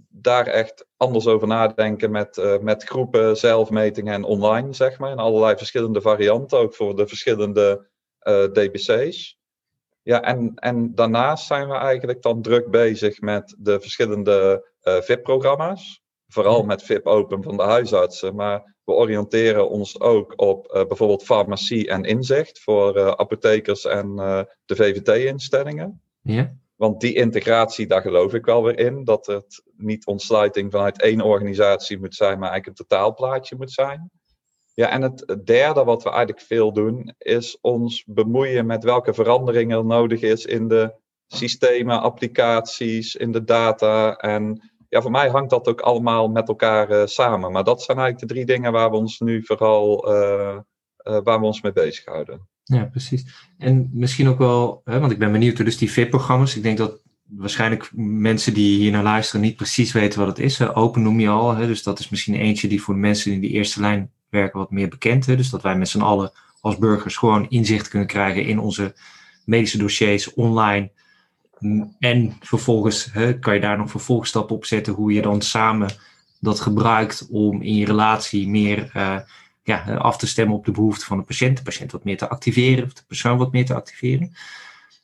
daar 0.09 0.47
echt 0.47 0.85
anders 0.97 1.27
over 1.27 1.47
nadenken 1.47 2.11
met, 2.11 2.37
uh, 2.37 2.57
met 2.57 2.83
groepen, 2.83 3.37
zelfmetingen 3.37 4.13
en 4.13 4.23
online, 4.23 4.73
zeg 4.73 4.99
maar. 4.99 5.11
En 5.11 5.17
allerlei 5.17 5.57
verschillende 5.57 6.01
varianten, 6.01 6.57
ook 6.57 6.75
voor 6.75 6.95
de 6.95 7.07
verschillende 7.07 7.87
uh, 8.23 8.43
eh, 8.43 8.51
DBC's. 8.51 9.37
Ja, 10.01 10.21
en, 10.21 10.51
en 10.55 10.95
daarnaast 10.95 11.45
zijn 11.45 11.67
we 11.67 11.75
eigenlijk 11.75 12.21
dan 12.21 12.41
druk 12.41 12.69
bezig 12.69 13.21
met 13.21 13.55
de 13.59 13.79
verschillende 13.79 14.69
VIP-programma's. 14.81 16.01
Vooral 16.27 16.63
met 16.63 16.83
VIP 16.83 17.07
Open 17.07 17.43
van 17.43 17.57
de 17.57 17.63
huisartsen. 17.63 18.35
Maar 18.35 18.70
we 18.83 18.91
oriënteren 18.91 19.69
ons 19.69 19.99
ook 19.99 20.33
op 20.35 20.85
bijvoorbeeld 20.87 21.23
farmacie 21.23 21.87
en 21.87 22.03
inzicht 22.03 22.59
voor 22.59 23.17
apothekers 23.17 23.85
en 23.85 24.15
de 24.65 24.75
VVT-instellingen. 24.75 26.01
Ja. 26.21 26.59
Want 26.75 27.01
die 27.01 27.13
integratie, 27.13 27.87
daar 27.87 28.01
geloof 28.01 28.33
ik 28.33 28.45
wel 28.45 28.63
weer 28.63 28.79
in. 28.79 29.03
Dat 29.03 29.25
het 29.25 29.63
niet 29.77 30.05
ontsluiting 30.05 30.71
vanuit 30.71 31.01
één 31.01 31.21
organisatie 31.21 31.99
moet 31.99 32.15
zijn, 32.15 32.39
maar 32.39 32.49
eigenlijk 32.49 32.79
een 32.79 32.87
totaalplaatje 32.87 33.55
moet 33.55 33.71
zijn. 33.71 34.11
Ja, 34.73 34.89
en 34.89 35.01
het 35.01 35.37
derde 35.43 35.83
wat 35.83 36.03
we 36.03 36.09
eigenlijk 36.09 36.41
veel 36.41 36.73
doen, 36.73 37.13
is 37.17 37.57
ons 37.61 38.03
bemoeien 38.07 38.65
met 38.65 38.83
welke 38.83 39.13
veranderingen 39.13 39.77
er 39.77 39.85
nodig 39.85 40.21
is 40.21 40.45
in 40.45 40.67
de 40.67 40.93
systemen, 41.27 42.01
applicaties, 42.01 43.15
in 43.15 43.31
de 43.31 43.43
data. 43.43 44.15
En 44.15 44.70
ja, 44.91 45.01
voor 45.01 45.11
mij 45.11 45.29
hangt 45.29 45.49
dat 45.49 45.67
ook 45.67 45.81
allemaal 45.81 46.27
met 46.27 46.47
elkaar 46.47 46.91
uh, 46.91 47.05
samen. 47.05 47.51
Maar 47.51 47.63
dat 47.63 47.81
zijn 47.81 47.97
eigenlijk 47.97 48.27
de 48.27 48.33
drie 48.33 48.45
dingen 48.45 48.71
waar 48.71 48.89
we 48.89 48.95
ons 48.95 49.19
nu 49.19 49.43
vooral 49.45 50.11
uh, 50.11 50.57
uh, 51.03 51.19
waar 51.23 51.39
we 51.39 51.45
ons 51.45 51.61
mee 51.61 51.71
bezighouden. 51.71 52.47
Ja, 52.63 52.83
precies. 52.83 53.25
En 53.57 53.89
misschien 53.93 54.27
ook 54.27 54.37
wel, 54.37 54.81
hè, 54.85 54.99
want 54.99 55.11
ik 55.11 55.19
ben 55.19 55.31
benieuwd, 55.31 55.57
dus 55.57 55.77
die 55.77 55.91
VIP-programma's, 55.91 56.55
ik 56.55 56.63
denk 56.63 56.77
dat 56.77 57.01
waarschijnlijk 57.23 57.91
mensen 57.95 58.53
die 58.53 58.77
hier 58.77 58.91
naar 58.91 59.03
luisteren 59.03 59.41
niet 59.41 59.55
precies 59.55 59.91
weten 59.91 60.19
wat 60.19 60.27
het 60.27 60.39
is. 60.39 60.61
Open 60.61 61.01
noem 61.01 61.19
je 61.19 61.29
al, 61.29 61.55
hè, 61.55 61.67
dus 61.67 61.83
dat 61.83 61.99
is 61.99 62.09
misschien 62.09 62.35
eentje 62.35 62.67
die 62.67 62.81
voor 62.81 62.93
de 62.93 62.99
mensen 62.99 63.31
in 63.31 63.39
die 63.39 63.49
eerste 63.49 63.79
lijn 63.79 64.11
werken 64.29 64.59
wat 64.59 64.71
meer 64.71 64.87
bekend 64.87 65.27
is. 65.27 65.37
Dus 65.37 65.49
dat 65.49 65.61
wij 65.61 65.77
met 65.77 65.89
z'n 65.89 66.01
allen 66.01 66.31
als 66.61 66.77
burgers 66.77 67.17
gewoon 67.17 67.49
inzicht 67.49 67.87
kunnen 67.87 68.07
krijgen 68.07 68.45
in 68.45 68.59
onze 68.59 68.93
medische 69.45 69.77
dossiers 69.77 70.33
online. 70.33 70.91
En 71.99 72.37
vervolgens 72.39 73.09
hè, 73.11 73.39
kan 73.39 73.53
je 73.53 73.59
daar 73.59 73.77
nog 73.77 73.89
vervolgstappen 73.89 74.55
op 74.55 74.65
zetten 74.65 74.93
hoe 74.93 75.13
je 75.13 75.21
dan 75.21 75.41
samen 75.41 75.89
dat 76.39 76.59
gebruikt 76.59 77.27
om 77.29 77.61
in 77.61 77.75
je 77.75 77.85
relatie 77.85 78.47
meer 78.47 78.91
uh, 78.95 79.19
ja, 79.63 79.95
af 79.95 80.17
te 80.17 80.27
stemmen 80.27 80.55
op 80.55 80.65
de 80.65 80.71
behoeften 80.71 81.07
van 81.07 81.17
de 81.17 81.23
patiënt, 81.23 81.57
de 81.57 81.63
patiënt 81.63 81.91
wat 81.91 82.03
meer 82.03 82.17
te 82.17 82.29
activeren, 82.29 82.83
of 82.83 82.93
de 82.93 83.03
persoon 83.07 83.37
wat 83.37 83.51
meer 83.51 83.65
te 83.65 83.73
activeren. 83.73 84.35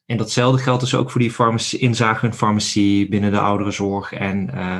En 0.06 0.18
datzelfde 0.18 0.62
geldt 0.62 0.82
dus 0.82 0.96
ook 0.96 1.12
voor 1.12 1.22
die 1.22 1.32
farmacie, 1.32 1.80
inzage 1.80 2.26
in 2.26 2.34
farmacie 2.34 3.10
binnen 3.10 3.32
de 3.32 3.40
ouderenzorg 3.40 4.14
en 4.14 4.50
uh, 4.54 4.78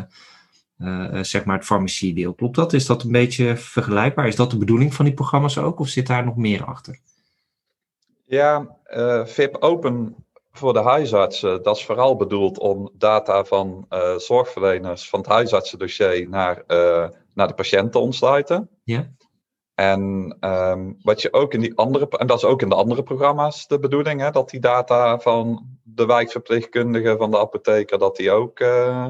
uh, 0.80 1.24
zeg 1.24 1.46
maar 1.46 1.58
het 1.58 1.66
farmaciedeel. 1.66 2.34
Klopt 2.34 2.56
dat? 2.56 2.74
Is 2.74 2.86
dat 2.86 3.04
een 3.04 3.12
beetje 3.12 3.58
vergelijkbaar? 3.58 4.28
Is 4.28 4.36
dat 4.36 4.52
de 4.52 4.58
bedoeling 4.58 4.94
van 4.94 5.06
die 5.06 5.14
programma's 5.14 5.58
ook, 5.58 5.80
of 5.80 5.88
zit 5.88 6.08
daar 6.08 6.26
nog 6.26 6.36
meer 6.36 6.66
achter? 6.66 7.00
Ja, 8.26 8.76
VIP 9.26 9.56
Open 9.60 10.16
voor 10.58 10.74
de 10.74 10.82
huisartsen, 10.82 11.64
dat 11.64 11.76
is 11.76 11.86
vooral 11.86 12.16
bedoeld 12.16 12.60
om 12.60 12.90
data 12.94 13.44
van 13.44 13.86
zorgverleners 14.18 15.10
van 15.10 15.20
het 15.20 15.30
huisartsendossier 15.30 16.30
naar, 16.30 16.64
naar 17.34 17.48
de 17.48 17.54
patiënt 17.54 17.92
te 17.92 18.00
ontsluiten. 18.00 18.70
Ja. 18.84 19.12
En 19.76 20.36
um, 20.40 20.98
wat 21.02 21.22
je 21.22 21.34
ook 21.34 21.54
in 21.54 21.60
die 21.60 21.78
andere, 21.78 22.08
en 22.10 22.28
dat 22.28 22.38
is 22.38 22.44
ook 22.44 22.62
in 22.62 22.70
de 22.70 22.76
andere 22.76 23.04
programma's 23.04 23.68
de 23.68 23.80
bedoeling, 23.80 24.22
hè, 24.22 24.32
dat 24.32 24.50
die 24.50 24.60
data 24.60 25.20
van 25.20 25.68
de 25.84 26.06
wijkverpleegkundige, 26.06 27.16
van 27.18 27.32
de 27.32 27.40
apotheker, 27.40 27.98
dat 27.98 28.16
die 28.16 28.32
ook 28.32 28.60
uh, 28.60 29.08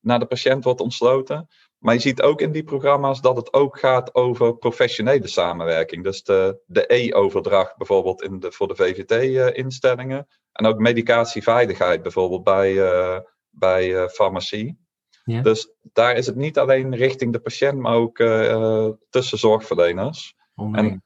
naar 0.00 0.18
de 0.18 0.26
patiënt 0.26 0.64
wordt 0.64 0.80
ontsloten. 0.80 1.48
Maar 1.78 1.94
je 1.94 2.00
ziet 2.00 2.22
ook 2.22 2.40
in 2.40 2.52
die 2.52 2.64
programma's 2.64 3.20
dat 3.20 3.36
het 3.36 3.52
ook 3.52 3.78
gaat 3.78 4.14
over 4.14 4.56
professionele 4.56 5.26
samenwerking. 5.26 6.04
Dus 6.04 6.22
de, 6.22 6.60
de 6.66 6.94
e-overdracht 6.94 7.76
bijvoorbeeld 7.76 8.22
in 8.22 8.40
de, 8.40 8.52
voor 8.52 8.68
de 8.68 8.76
VVT-instellingen. 8.76 10.16
Uh, 10.16 10.36
en 10.52 10.66
ook 10.66 10.78
medicatieveiligheid 10.78 12.02
bijvoorbeeld 12.02 12.44
bij, 12.44 12.72
uh, 12.72 13.18
bij 13.50 13.88
uh, 13.88 14.08
farmacie. 14.08 14.78
Ja. 15.24 15.42
Dus 15.42 15.72
daar 15.92 16.16
is 16.16 16.26
het 16.26 16.36
niet 16.36 16.58
alleen 16.58 16.96
richting 16.96 17.32
de 17.32 17.40
patiënt, 17.40 17.78
maar 17.78 17.94
ook 17.94 18.16
tussen 19.10 19.38
zorgverleners. 19.38 20.34
En 20.54 21.04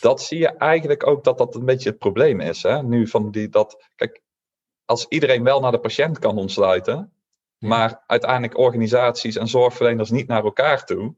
dat 0.00 0.22
zie 0.22 0.38
je 0.38 0.48
eigenlijk 0.48 1.06
ook 1.06 1.24
dat 1.24 1.38
dat 1.38 1.54
een 1.54 1.64
beetje 1.64 1.88
het 1.88 1.98
probleem 1.98 2.40
is. 2.40 2.62
Hè? 2.62 2.82
Nu 2.82 3.06
van 3.06 3.30
die, 3.30 3.48
dat, 3.48 3.90
kijk, 3.94 4.22
als 4.84 5.06
iedereen 5.08 5.42
wel 5.42 5.60
naar 5.60 5.72
de 5.72 5.80
patiënt 5.80 6.18
kan 6.18 6.38
ontsluiten, 6.38 7.11
ja. 7.62 7.68
maar 7.68 8.02
uiteindelijk 8.06 8.58
organisaties 8.58 9.36
en 9.36 9.48
zorgverleners 9.48 10.10
niet 10.10 10.26
naar 10.26 10.44
elkaar 10.44 10.84
toe, 10.84 11.14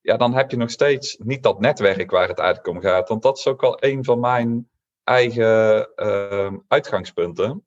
ja, 0.00 0.16
dan 0.16 0.34
heb 0.34 0.50
je 0.50 0.56
nog 0.56 0.70
steeds 0.70 1.16
niet 1.18 1.42
dat 1.42 1.60
netwerk 1.60 2.10
waar 2.10 2.28
het 2.28 2.38
eigenlijk 2.38 2.76
om 2.76 2.82
gaat. 2.82 3.08
Want 3.08 3.22
dat 3.22 3.38
is 3.38 3.46
ook 3.46 3.60
wel 3.60 3.76
een 3.80 4.04
van 4.04 4.20
mijn 4.20 4.68
eigen 5.04 5.88
uh, 5.96 6.52
uitgangspunten 6.68 7.64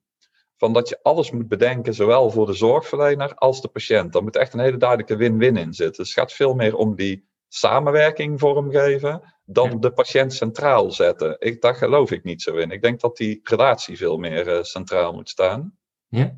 van 0.57 0.73
dat 0.73 0.89
je 0.89 0.99
alles 1.01 1.31
moet 1.31 1.47
bedenken, 1.47 1.93
zowel 1.93 2.29
voor 2.29 2.45
de 2.45 2.53
zorgverlener 2.53 3.33
als 3.35 3.61
de 3.61 3.67
patiënt. 3.67 4.13
Daar 4.13 4.23
moet 4.23 4.35
echt 4.35 4.53
een 4.53 4.59
hele 4.59 4.77
duidelijke 4.77 5.15
win-win 5.15 5.57
in 5.57 5.73
zitten. 5.73 6.03
Dus 6.03 6.15
het 6.15 6.19
gaat 6.19 6.33
veel 6.33 6.53
meer 6.53 6.75
om 6.75 6.95
die 6.95 7.27
samenwerking 7.47 8.39
vormgeven 8.39 9.33
dan 9.45 9.79
de 9.79 9.91
patiënt 9.91 10.33
centraal 10.33 10.91
zetten. 10.91 11.35
Ik, 11.39 11.61
daar 11.61 11.75
geloof 11.75 12.11
ik 12.11 12.23
niet 12.23 12.41
zo 12.41 12.55
in. 12.55 12.71
Ik 12.71 12.81
denk 12.81 12.99
dat 12.99 13.17
die 13.17 13.39
relatie 13.43 13.97
veel 13.97 14.17
meer 14.17 14.47
uh, 14.47 14.63
centraal 14.63 15.13
moet 15.13 15.29
staan. 15.29 15.77
Ja. 16.07 16.37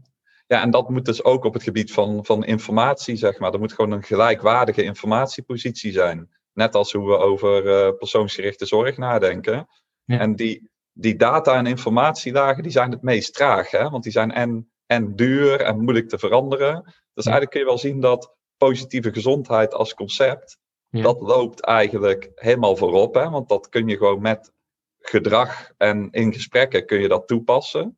Ja, 0.50 0.62
en 0.62 0.72
dat 0.72 0.90
moet 0.90 1.06
dus 1.06 1.24
ook 1.24 1.44
op 1.44 1.54
het 1.54 1.64
gebied 1.64 1.92
van, 1.92 2.26
van 2.26 2.44
informatie, 2.44 3.16
zeg 3.16 3.40
maar. 3.40 3.54
Er 3.54 3.60
moet 3.60 3.74
gewoon 3.74 3.92
een 3.92 4.04
gelijkwaardige 4.04 4.84
informatiepositie 4.84 5.92
zijn. 5.92 6.30
Net 6.54 6.76
als 6.76 6.92
hoe 6.92 7.08
we 7.08 7.18
over 7.18 7.66
uh, 7.66 7.98
persoonsgerichte 7.98 8.66
zorg 8.66 8.98
nadenken. 8.98 9.68
Ja. 10.04 10.20
En 10.20 10.36
die, 10.36 10.70
die 10.92 11.16
data- 11.16 11.56
en 11.56 11.66
informatielagen 11.66 12.64
die 12.64 12.72
zijn 12.72 12.92
het 12.92 13.02
meest 13.02 13.34
traag. 13.34 13.72
Hè? 13.72 13.90
Want 13.90 14.04
die 14.04 14.12
zijn 14.12 14.32
en, 14.32 14.72
en 14.86 15.16
duur 15.16 15.62
en 15.62 15.80
moeilijk 15.80 16.10
te 16.10 16.20
veranderen. 16.20 16.84
Dus 17.14 17.26
ja. 17.26 17.32
eigenlijk 17.32 17.52
kun 17.52 17.60
je 17.60 17.66
wel 17.66 17.78
zien 17.78 18.00
dat 18.00 18.36
positieve 18.58 19.14
gezondheid 19.14 19.74
als 19.74 19.94
concept, 19.94 20.58
ja. 20.90 21.02
dat 21.02 21.22
loopt 21.22 21.62
eigenlijk 21.62 22.32
helemaal 22.36 22.76
voorop. 22.76 23.16
Hè? 23.16 23.30
Want 23.30 23.50
dat 23.50 23.70
kun 23.70 23.88
je 23.88 23.98
gewoon 23.98 24.22
met 24.22 24.52
gedrag 25.00 25.72
en 25.78 26.08
in 26.12 26.34
gesprekken 26.34 26.86
kun 26.86 27.02
je 27.02 27.08
dat 27.08 27.28
toepassen. 27.28 27.98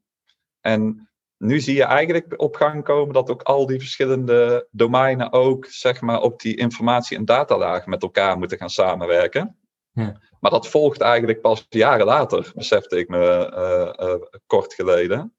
En 0.60 1.11
nu 1.42 1.60
zie 1.60 1.76
je 1.76 1.84
eigenlijk 1.84 2.34
op 2.42 2.56
gang 2.56 2.84
komen 2.84 3.14
dat 3.14 3.30
ook 3.30 3.42
al 3.42 3.66
die 3.66 3.80
verschillende 3.80 4.68
domeinen 4.72 5.32
ook 5.32 5.66
zeg 5.66 6.02
maar, 6.02 6.22
op 6.22 6.42
die 6.42 6.56
informatie- 6.56 7.18
en 7.18 7.26
datalagen 7.26 7.90
met 7.90 8.02
elkaar 8.02 8.38
moeten 8.38 8.58
gaan 8.58 8.70
samenwerken. 8.70 9.58
Ja. 9.92 10.22
Maar 10.40 10.52
dat 10.52 10.68
volgt 10.68 11.02
eigenlijk 11.02 11.42
pas 11.42 11.66
jaren 11.70 12.06
later, 12.06 12.52
besefte 12.56 12.98
ik 12.98 13.08
me 13.08 13.52
uh, 13.98 14.08
uh, 14.08 14.16
kort 14.46 14.74
geleden. 14.74 15.36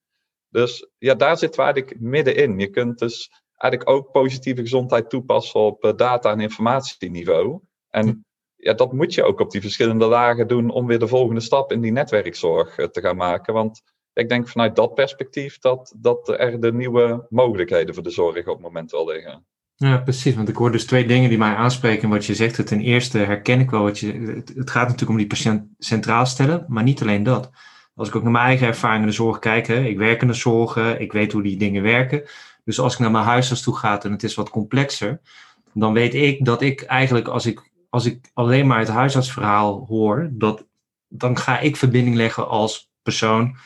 Dus 0.49 0.91
ja, 0.99 1.15
daar 1.15 1.39
zitten 1.39 1.61
we 1.61 1.73
eigenlijk 1.73 2.01
middenin. 2.01 2.59
Je 2.59 2.71
kunt 2.71 2.99
dus 2.99 3.31
eigenlijk 3.57 3.91
ook 3.91 4.13
positieve 4.13 4.61
gezondheid 4.61 5.11
toepassen 5.11 5.61
op 5.61 5.85
uh, 5.85 5.93
data- 5.97 6.31
en 6.31 6.41
informatieniveau. 6.41 7.61
En 7.89 8.27
ja, 8.57 8.73
dat 8.73 8.93
moet 8.93 9.15
je 9.15 9.25
ook 9.25 9.41
op 9.41 9.51
die 9.51 9.61
verschillende 9.61 10.07
lagen 10.07 10.49
doen 10.49 10.71
om 10.71 10.87
weer 10.87 10.99
de 10.99 11.09
volgende 11.09 11.41
stap 11.41 11.73
in 11.73 11.81
die 11.81 11.93
netwerkzorg 11.93 12.75
te 12.75 13.01
gaan 13.01 13.17
maken. 13.17 13.55
Want 13.55 13.83
ik 14.15 14.29
denk 14.29 14.49
vanuit 14.49 14.77
dat 14.77 14.95
perspectief 14.95 15.59
dat, 15.59 15.95
dat 15.97 16.29
er 16.29 16.61
de 16.61 16.73
nieuwe 16.73 17.27
mogelijkheden 17.29 17.95
voor 17.95 18.03
de 18.03 18.11
zorg 18.11 18.47
op 18.47 18.55
het 18.55 18.63
moment 18.63 18.91
wel 18.91 19.07
liggen. 19.07 19.45
Ja, 19.75 19.99
precies. 19.99 20.35
Want 20.35 20.49
ik 20.49 20.57
hoor 20.57 20.73
dus 20.73 20.87
twee 20.87 21.07
dingen 21.07 21.29
die 21.29 21.39
mij 21.39 21.55
aanspreken 21.55 22.09
wat 22.09 22.25
je 22.25 22.35
zegt. 22.35 22.67
Ten 22.67 22.81
eerste 22.81 23.19
herken 23.19 23.61
ik 23.61 23.71
wel 23.71 23.83
wat 23.83 23.99
je. 23.99 24.13
Het 24.55 24.71
gaat 24.71 24.85
natuurlijk 24.85 25.11
om 25.11 25.17
die 25.17 25.27
patiënt 25.27 25.65
centraal 25.79 26.27
stellen, 26.27 26.65
maar 26.69 26.83
niet 26.83 27.03
alleen 27.03 27.23
dat. 27.23 27.51
Als 27.95 28.09
ik 28.09 28.17
ook 28.17 28.23
naar 28.23 28.33
mijn 28.33 28.45
eigen 28.45 28.67
ervaring 28.67 29.01
in 29.01 29.09
de 29.09 29.15
zorg 29.15 29.39
kijk, 29.39 29.67
hè, 29.67 29.85
ik 29.85 29.99
werk 29.99 30.23
in 30.23 30.27
de 30.27 30.33
zorg, 30.33 30.77
ik 30.99 31.13
weet 31.13 31.33
hoe 31.33 31.43
die 31.43 31.57
dingen 31.57 31.83
werken. 31.83 32.23
Dus 32.65 32.81
als 32.81 32.93
ik 32.93 32.99
naar 32.99 33.11
mijn 33.11 33.25
huisarts 33.25 33.63
toe 33.63 33.77
ga 33.77 34.03
en 34.03 34.13
het 34.13 34.23
is 34.23 34.35
wat 34.35 34.51
complexer, 34.51 35.21
dan 35.73 35.93
weet 35.93 36.15
ik 36.15 36.45
dat 36.45 36.63
ik 36.63 36.83
eigenlijk, 36.83 37.29
als 37.29 37.47
ik, 37.47 37.71
als 37.91 38.05
ik 38.05 38.31
alleen 38.33 38.67
maar 38.67 38.79
het 38.79 38.89
huisartsverhaal 38.89 39.85
hoor, 39.89 40.31
dat, 40.33 40.67
dan 41.09 41.39
ga 41.39 41.59
ik 41.59 41.77
verbinding 41.77 42.17
leggen 42.17 42.49
als 42.49 42.91
persoon 43.03 43.57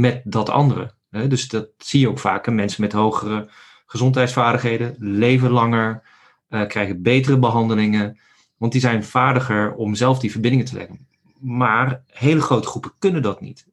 met 0.00 0.22
dat 0.24 0.48
andere. 0.48 0.92
Dus 1.10 1.48
dat 1.48 1.68
zie 1.78 2.00
je 2.00 2.08
ook 2.08 2.18
vaker. 2.18 2.52
Mensen 2.52 2.82
met 2.82 2.92
hogere 2.92 3.48
gezondheidsvaardigheden, 3.86 4.96
leven 4.98 5.50
langer, 5.50 6.02
uh, 6.48 6.66
krijgen 6.66 7.02
betere 7.02 7.38
behandelingen. 7.38 8.18
Want 8.56 8.72
die 8.72 8.80
zijn 8.80 9.04
vaardiger 9.04 9.74
om 9.74 9.94
zelf 9.94 10.18
die 10.18 10.30
verbindingen 10.30 10.66
te 10.66 10.74
leggen. 10.74 11.06
Maar 11.38 12.02
hele 12.06 12.40
grote 12.40 12.68
groepen 12.68 12.92
kunnen 12.98 13.22
dat 13.22 13.40
niet. 13.40 13.66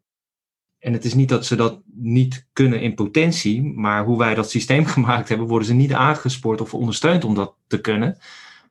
En 0.79 0.93
het 0.93 1.05
is 1.05 1.13
niet 1.13 1.29
dat 1.29 1.46
ze 1.46 1.55
dat 1.55 1.81
niet 1.93 2.48
kunnen 2.53 2.81
in 2.81 2.93
potentie, 2.93 3.63
maar 3.63 4.05
hoe 4.05 4.17
wij 4.17 4.36
dat 4.36 4.50
systeem 4.50 4.86
gemaakt 4.96 5.29
hebben, 5.29 5.48
worden 5.48 5.67
ze 5.67 5.74
niet 5.74 5.93
aangespoord 5.93 6.62
of 6.62 6.74
ondersteund 6.74 7.24
om 7.24 7.36
dat 7.36 7.55
te 7.67 7.81
kunnen. 7.81 8.17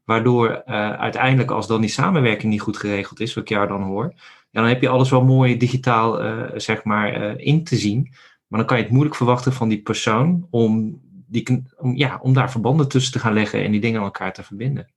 Waardoor 0.04 0.48
uh, 0.50 0.90
uiteindelijk, 0.90 1.50
als 1.50 1.66
dan 1.66 1.80
die 1.80 1.90
samenwerking 1.90 2.52
niet 2.52 2.60
goed 2.60 2.76
geregeld 2.76 3.20
is, 3.20 3.34
wat 3.34 3.44
ik 3.44 3.50
jou 3.50 3.68
dan 3.68 3.82
hoor, 3.82 4.14
ja, 4.56 4.62
dan 4.62 4.70
heb 4.70 4.82
je 4.82 4.88
alles 4.88 5.10
wel 5.10 5.24
mooi 5.24 5.56
digitaal 5.56 6.24
uh, 6.24 6.42
zeg 6.54 6.84
maar, 6.84 7.22
uh, 7.22 7.46
in 7.46 7.64
te 7.64 7.76
zien. 7.76 8.08
Maar 8.46 8.58
dan 8.58 8.68
kan 8.68 8.76
je 8.76 8.82
het 8.82 8.92
moeilijk 8.92 9.16
verwachten 9.16 9.52
van 9.52 9.68
die 9.68 9.82
persoon 9.82 10.46
om, 10.50 11.00
die, 11.26 11.62
om, 11.78 11.96
ja, 11.96 12.18
om 12.22 12.32
daar 12.32 12.50
verbanden 12.50 12.88
tussen 12.88 13.12
te 13.12 13.18
gaan 13.18 13.32
leggen 13.32 13.64
en 13.64 13.70
die 13.70 13.80
dingen 13.80 13.98
aan 13.98 14.04
elkaar 14.04 14.32
te 14.32 14.42
verbinden. 14.42 14.92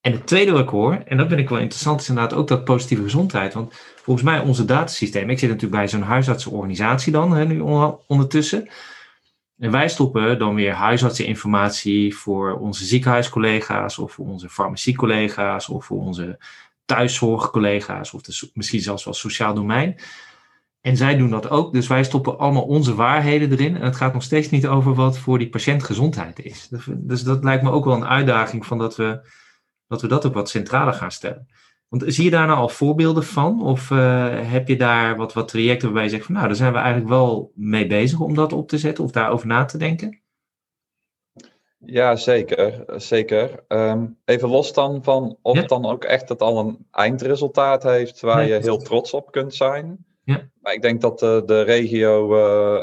En 0.00 0.12
het 0.12 0.26
tweede 0.26 0.52
wat 0.52 0.60
ik 0.60 0.68
hoor, 0.68 0.94
en 0.94 1.16
dat 1.16 1.28
vind 1.28 1.40
ik 1.40 1.48
wel 1.48 1.58
interessant, 1.58 2.00
is 2.00 2.08
inderdaad 2.08 2.38
ook 2.38 2.48
dat 2.48 2.64
positieve 2.64 3.02
gezondheid. 3.02 3.54
Want 3.54 3.74
volgens 3.96 4.26
mij 4.26 4.40
onze 4.40 4.64
datasysteem, 4.64 5.30
ik 5.30 5.38
zit 5.38 5.48
natuurlijk 5.48 5.80
bij 5.80 5.88
zo'n 5.88 6.02
huisartsenorganisatie 6.02 7.12
dan, 7.12 7.32
hè, 7.32 7.44
nu 7.44 7.60
ondertussen. 8.06 8.68
En 9.58 9.70
wij 9.70 9.88
stoppen 9.88 10.38
dan 10.38 10.54
weer 10.54 10.72
huisartseninformatie 10.72 12.16
voor 12.16 12.52
onze 12.58 12.84
ziekenhuiscollega's 12.84 13.98
of 13.98 14.12
voor 14.12 14.26
onze 14.26 14.48
farmaciecollega's 14.48 15.68
of 15.68 15.84
voor 15.84 16.00
onze 16.00 16.38
thuiszorgcollega's 16.86 18.14
of 18.14 18.22
misschien 18.54 18.80
zelfs 18.80 19.04
wel 19.04 19.14
sociaal 19.14 19.54
domein. 19.54 19.98
En 20.80 20.96
zij 20.96 21.16
doen 21.16 21.30
dat 21.30 21.50
ook, 21.50 21.72
dus 21.72 21.86
wij 21.86 22.04
stoppen 22.04 22.38
allemaal 22.38 22.62
onze 22.62 22.94
waarheden 22.94 23.50
erin. 23.50 23.76
En 23.76 23.82
het 23.82 23.96
gaat 23.96 24.12
nog 24.12 24.22
steeds 24.22 24.50
niet 24.50 24.66
over 24.66 24.94
wat 24.94 25.18
voor 25.18 25.38
die 25.38 25.48
patiënt 25.48 25.82
gezondheid 25.82 26.38
is. 26.40 26.70
Dus 26.88 27.22
dat 27.22 27.44
lijkt 27.44 27.62
me 27.62 27.70
ook 27.70 27.84
wel 27.84 27.94
een 27.94 28.06
uitdaging 28.06 28.66
van 28.66 28.78
dat 28.78 28.96
we 28.96 29.20
dat 29.88 30.00
we 30.02 30.08
dat 30.08 30.26
ook 30.26 30.34
wat 30.34 30.50
centraler 30.50 30.94
gaan 30.94 31.10
stellen. 31.10 31.48
Want 31.88 32.02
zie 32.06 32.24
je 32.24 32.30
daar 32.30 32.46
nou 32.46 32.58
al 32.58 32.68
voorbeelden 32.68 33.24
van? 33.24 33.62
Of 33.62 33.90
uh, 33.90 34.28
heb 34.50 34.68
je 34.68 34.76
daar 34.76 35.16
wat, 35.16 35.32
wat 35.32 35.48
trajecten 35.48 35.86
waarbij 35.86 36.04
je 36.04 36.10
zegt 36.10 36.24
van 36.24 36.34
nou, 36.34 36.46
daar 36.46 36.56
zijn 36.56 36.72
we 36.72 36.78
eigenlijk 36.78 37.08
wel 37.08 37.52
mee 37.54 37.86
bezig 37.86 38.20
om 38.20 38.34
dat 38.34 38.52
op 38.52 38.68
te 38.68 38.78
zetten 38.78 39.04
of 39.04 39.10
daarover 39.10 39.46
na 39.46 39.64
te 39.64 39.78
denken? 39.78 40.20
Ja, 41.86 42.16
zeker. 42.16 42.84
zeker. 43.00 43.64
Um, 43.68 44.18
even 44.24 44.48
los 44.48 44.72
dan 44.72 45.02
van 45.02 45.38
of 45.42 45.56
het 45.56 45.68
dan 45.68 45.86
ook 45.86 46.04
echt 46.04 46.28
het 46.28 46.40
al 46.40 46.58
een 46.58 46.86
eindresultaat 46.90 47.82
heeft 47.82 48.20
waar 48.20 48.46
je 48.46 48.54
heel 48.54 48.78
trots 48.78 49.12
op 49.12 49.30
kunt 49.30 49.54
zijn. 49.54 50.04
Ja. 50.24 50.48
Maar 50.60 50.72
ik 50.72 50.82
denk 50.82 51.00
dat 51.00 51.18
de, 51.18 51.42
de 51.46 51.62
regio 51.62 52.36
uh, 52.36 52.82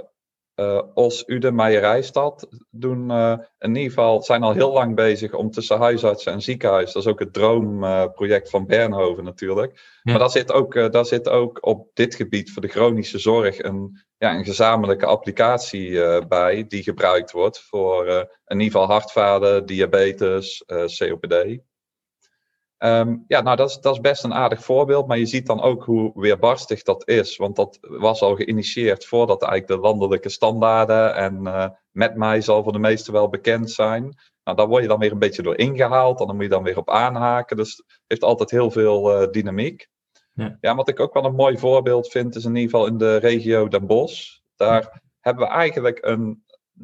uh, 0.56 0.82
Os, 0.94 1.24
Uden, 1.28 1.56
Meijerijstad 1.56 2.48
doen 2.70 3.12
uh, 3.12 3.38
in 3.60 3.76
ieder 3.76 3.90
geval, 3.90 4.24
zijn 4.24 4.44
al 4.44 4.54
heel 4.54 4.72
lang 4.72 4.96
bezig 4.96 5.34
om 5.34 5.52
tussen 5.52 5.78
huisartsen 5.78 6.32
en 6.34 6.42
ziekenhuis. 6.42 6.94
Dat 6.94 7.04
is 7.04 7.10
ook 7.10 7.20
het 7.20 7.34
droomproject 7.34 8.46
uh, 8.46 8.52
van 8.52 8.66
Bernhoven 8.66 9.24
natuurlijk. 9.24 9.72
Ja. 9.74 10.12
Maar 10.12 10.20
daar 10.20 10.30
zit, 10.30 10.52
ook, 10.52 10.92
daar 10.92 11.06
zit 11.06 11.30
ook 11.30 11.66
op 11.66 11.90
dit 11.94 12.16
gebied 12.16 12.52
voor 12.52 12.62
de 12.62 12.68
chronische 12.68 13.20
zorg 13.20 13.64
een, 13.64 14.00
ja, 14.18 14.36
een 14.36 14.46
gezamenlijke 14.46 15.06
applicatie 15.06 15.92
bij 16.28 16.66
die 16.68 16.84
gebruikt 16.84 17.32
wordt 17.32 17.60
voor 17.60 18.08
in 18.46 18.60
ieder 18.60 18.80
geval 18.80 18.88
hartfalen, 18.88 19.66
diabetes, 19.66 20.64
COPD. 20.66 21.62
Um, 22.86 23.24
ja, 23.28 23.42
nou 23.42 23.56
dat 23.58 23.70
is, 23.70 23.80
dat 23.80 23.94
is 23.94 24.02
best 24.02 24.24
een 24.24 24.34
aardig 24.34 24.64
voorbeeld, 24.64 25.08
maar 25.08 25.18
je 25.18 25.26
ziet 25.26 25.46
dan 25.46 25.62
ook 25.62 25.84
hoe 25.84 26.12
weerbarstig 26.16 26.84
dat 26.84 27.08
is. 27.08 27.38
Want 27.38 27.56
dat 27.56 27.78
was 27.82 28.22
al 28.22 28.36
geïnitieerd 28.36 29.06
voordat 29.06 29.42
eigenlijk 29.42 29.72
de 29.72 29.88
landelijke 29.88 30.30
standaarden 30.30 31.16
en 31.16 31.40
uh, 31.44 31.68
met 31.92 32.16
mij 32.16 32.42
zal 32.42 32.64
voor 32.64 32.72
de 32.72 32.80
meesten 32.80 33.14
wel 33.14 33.30
bekend 33.30 33.72
zijn. 33.72 34.16
Nou, 34.44 34.58
daar 34.58 34.68
word 34.68 34.82
je 34.82 34.88
dan 34.88 35.00
weer 35.00 35.12
een 35.12 35.20
beetje 35.20 35.42
door 35.42 35.58
ingehaald 35.58 36.20
en 36.20 36.28
dan 36.28 36.36
moet 36.36 36.44
je 36.44 36.50
dan 36.50 36.64
weer 36.64 36.78
op 36.78 36.90
aanhaken. 36.90 37.58
Dus 37.58 37.78
het 37.78 38.02
heeft 38.08 38.24
altijd 38.24 38.52
heel 38.52 38.72
veel 38.72 39.22
uh, 39.22 39.32
dynamiek. 39.32 39.88
Ja. 40.34 40.58
ja, 40.62 40.76
wat 40.76 40.90
ik 40.90 41.00
ook 41.00 41.14
wel 41.14 41.26
een 41.26 41.36
mooi 41.36 41.58
voorbeeld 41.58 42.08
vind, 42.08 42.36
is 42.36 42.46
in 42.46 42.56
ieder 42.56 42.70
geval 42.70 42.88
in 42.88 42.98
de 42.98 43.16
regio 43.16 43.68
Den 43.68 43.88
Bosch. 43.88 44.40
Daar 44.56 44.82
ja. 44.82 45.02
hebben 45.20 45.44
we 45.44 45.50
eigenlijk 45.50 46.06
een 46.06 46.44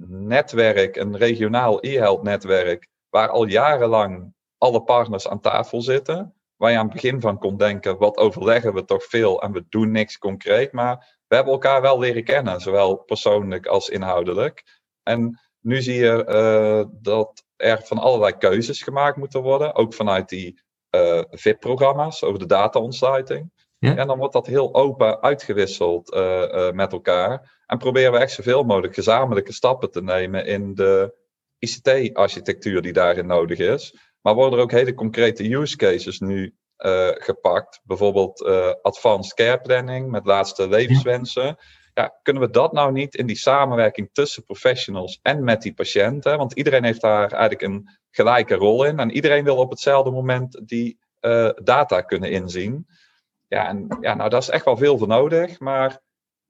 netwerk, 0.09 0.95
een 0.95 1.17
regionaal 1.17 1.77
e-health 1.81 2.23
netwerk, 2.23 2.87
waar 3.09 3.29
al 3.29 3.45
jarenlang 3.45 4.33
alle 4.59 4.83
partners 4.83 5.27
aan 5.27 5.41
tafel 5.41 5.81
zitten. 5.81 6.33
Waar 6.55 6.71
je 6.71 6.77
aan 6.77 6.85
het 6.85 6.93
begin 6.93 7.21
van 7.21 7.39
kon 7.39 7.57
denken, 7.57 7.97
wat 7.97 8.17
overleggen 8.17 8.73
we 8.73 8.85
toch 8.85 9.03
veel 9.03 9.41
en 9.41 9.51
we 9.51 9.65
doen 9.69 9.91
niks 9.91 10.17
concreet. 10.17 10.71
Maar 10.71 11.17
we 11.27 11.35
hebben 11.35 11.53
elkaar 11.53 11.81
wel 11.81 11.99
leren 11.99 12.23
kennen, 12.23 12.61
zowel 12.61 12.95
persoonlijk 12.95 13.65
als 13.65 13.89
inhoudelijk. 13.89 14.81
En 15.03 15.39
nu 15.59 15.81
zie 15.81 15.95
je 15.95 16.25
uh, 16.27 16.91
dat 17.01 17.43
er 17.55 17.81
van 17.83 17.97
allerlei 17.97 18.37
keuzes 18.37 18.81
gemaakt 18.81 19.17
moeten 19.17 19.41
worden, 19.41 19.75
ook 19.75 19.93
vanuit 19.93 20.29
die 20.29 20.61
uh, 20.95 21.21
VIP-programma's 21.29 22.23
over 22.23 22.39
de 22.39 22.45
data-ontsluiting. 22.45 23.51
Ja? 23.77 23.95
En 23.95 24.07
dan 24.07 24.17
wordt 24.17 24.33
dat 24.33 24.47
heel 24.47 24.75
open 24.75 25.21
uitgewisseld 25.21 26.13
uh, 26.13 26.71
met 26.71 26.91
elkaar. 26.91 27.61
En 27.65 27.77
proberen 27.77 28.11
we 28.11 28.17
echt 28.17 28.31
zoveel 28.31 28.63
mogelijk 28.63 28.93
gezamenlijke 28.93 29.53
stappen 29.53 29.91
te 29.91 30.01
nemen 30.01 30.45
in 30.45 30.75
de 30.75 31.15
ICT-architectuur 31.59 32.81
die 32.81 32.93
daarin 32.93 33.25
nodig 33.25 33.59
is. 33.59 34.08
Maar 34.29 34.37
worden 34.37 34.57
er 34.57 34.63
ook 34.63 34.71
hele 34.71 34.93
concrete 34.93 35.53
use 35.53 35.77
cases 35.77 36.19
nu 36.19 36.55
uh, 36.77 37.09
gepakt? 37.13 37.81
Bijvoorbeeld 37.83 38.41
uh, 38.41 38.73
advanced 38.81 39.33
care 39.33 39.59
planning 39.61 40.11
met 40.11 40.25
laatste 40.25 40.69
levenswensen. 40.69 41.57
Ja, 41.93 42.19
kunnen 42.21 42.43
we 42.43 42.49
dat 42.49 42.73
nou 42.73 42.91
niet 42.91 43.15
in 43.15 43.25
die 43.25 43.35
samenwerking 43.35 44.09
tussen 44.11 44.43
professionals 44.43 45.19
en 45.21 45.43
met 45.43 45.61
die 45.61 45.73
patiënten? 45.73 46.37
Want 46.37 46.53
iedereen 46.53 46.83
heeft 46.83 47.01
daar 47.01 47.31
eigenlijk 47.31 47.61
een 47.61 47.89
gelijke 48.11 48.55
rol 48.55 48.83
in. 48.83 48.99
En 48.99 49.11
iedereen 49.11 49.43
wil 49.43 49.57
op 49.57 49.69
hetzelfde 49.69 50.11
moment 50.11 50.61
die 50.65 50.99
uh, 51.21 51.49
data 51.63 52.01
kunnen 52.01 52.31
inzien. 52.31 52.87
Ja, 53.47 53.67
en 53.67 53.97
ja, 54.01 54.13
nou, 54.13 54.29
daar 54.29 54.39
is 54.39 54.49
echt 54.49 54.65
wel 54.65 54.77
veel 54.77 54.97
voor 54.97 55.07
nodig. 55.07 55.59
Maar 55.59 55.99